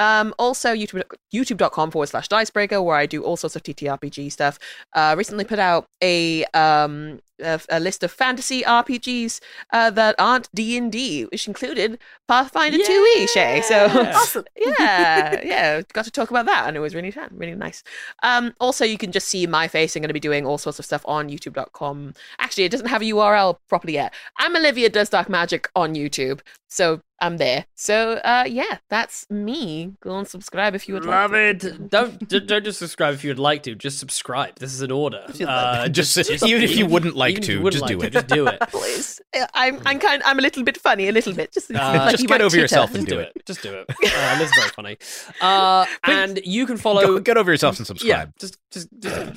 [0.00, 1.02] Um, also, YouTube,
[1.32, 4.58] youtube.com forward slash dicebreaker, where I do all sorts of TTRPG stuff.
[4.94, 9.40] Uh, recently put out a, um, a, a list of fantasy RPGs
[9.72, 11.98] uh, that aren't D&D, which included
[12.28, 13.60] Pathfinder 2e, Shay.
[13.62, 14.44] So, Awesome.
[14.56, 17.82] yeah, yeah, got to talk about that, and it was really fun, really nice.
[18.22, 19.96] Um, also, you can just see my face.
[19.96, 22.14] I'm going to be doing all sorts of stuff on youtube.com.
[22.38, 24.12] Actually, it doesn't have a URL properly yet.
[24.38, 27.66] I'm Olivia Does Dark Magic on YouTube, so I'm there.
[27.74, 29.92] So, uh, yeah, that's me.
[30.00, 31.60] Go and subscribe if you would Love like.
[31.60, 31.68] to.
[31.68, 31.90] it.
[31.90, 33.74] Don't d- don't just subscribe if you'd like to.
[33.74, 34.56] Just subscribe.
[34.58, 35.24] This is an order.
[35.34, 37.98] you'd Uh, Just- even if you wouldn't like even if to, you wouldn't just do
[37.98, 38.12] like it.
[38.12, 38.60] Just do it.
[38.70, 39.20] Please,
[39.54, 40.22] I'm I'm kind.
[40.24, 41.52] I'm a little bit funny, a little bit.
[41.52, 42.62] Just, Uh, like just you get over Twitter.
[42.62, 43.32] yourself and do do it.
[43.36, 43.46] it.
[43.46, 43.86] Just do it.
[44.20, 44.98] Uh, this is very funny.
[45.40, 47.02] Uh, and you can follow.
[47.06, 48.38] Go, get over yourself and Yeah, subscribe.
[48.38, 48.88] just, just,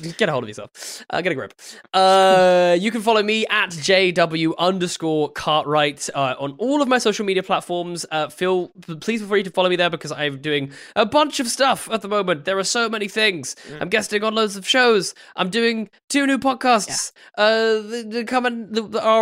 [0.03, 0.69] just get a hold of yourself.
[1.09, 1.53] Uh, get a grip.
[1.93, 7.25] Uh, you can follow me at JW underscore Cartwright uh, on all of my social
[7.25, 8.05] media platforms.
[8.11, 11.47] Uh, feel please feel free to follow me there because I'm doing a bunch of
[11.47, 12.45] stuff at the moment.
[12.45, 13.55] There are so many things.
[13.79, 15.13] I'm guesting on loads of shows.
[15.35, 17.11] I'm doing two new podcasts.
[17.37, 18.81] Uh, the, the coming, the,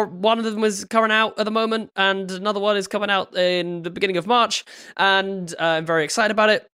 [0.10, 3.36] one of them is coming out at the moment, and another one is coming out
[3.36, 4.64] in the beginning of March,
[4.98, 6.71] and uh, I'm very excited about it.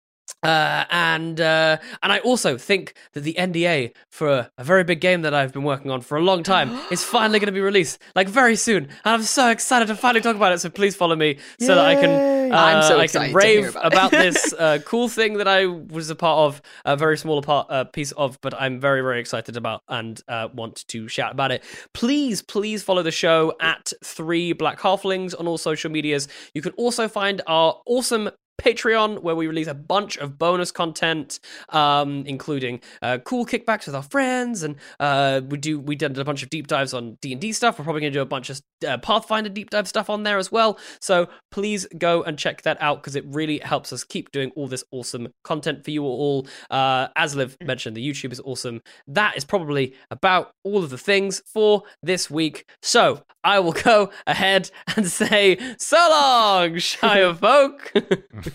[0.42, 5.00] Uh, and uh, and I also think that the NDA for a, a very big
[5.00, 7.60] game that I've been working on for a long time is finally going to be
[7.60, 8.84] released, like very soon.
[8.84, 10.60] And I'm so excited to finally talk about it.
[10.60, 14.02] So please follow me so that I can uh, I'm so I can rave about
[14.02, 17.66] about this uh, cool thing that I was a part of, a very small part
[17.70, 21.52] uh, piece of, but I'm very very excited about and uh, want to shout about
[21.52, 21.62] it.
[21.94, 26.28] Please please follow the show at Three Black Halflings on all social medias.
[26.54, 28.30] You can also find our awesome
[28.62, 31.40] Patreon, where we release a bunch of bonus content,
[31.70, 36.24] um, including uh, cool kickbacks with our friends, and uh, we do we did a
[36.24, 37.78] bunch of deep dives on D and D stuff.
[37.78, 40.38] We're probably going to do a bunch of uh, Pathfinder deep dive stuff on there
[40.38, 40.78] as well.
[41.00, 44.68] So please go and check that out because it really helps us keep doing all
[44.68, 46.46] this awesome content for you all.
[46.70, 48.80] Uh, as Liv mentioned, the YouTube is awesome.
[49.06, 52.66] That is probably about all of the things for this week.
[52.80, 57.92] So I will go ahead and say so long, Shire folk.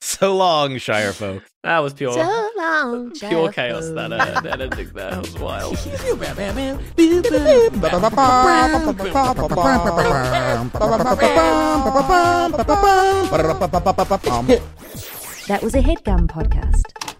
[0.00, 1.42] So long, Shire folk.
[1.62, 3.54] That was pure, So long, pure Jeff.
[3.54, 3.88] chaos.
[3.90, 5.76] That, uh, that ending there was wild.
[15.48, 17.16] That was a headgum podcast.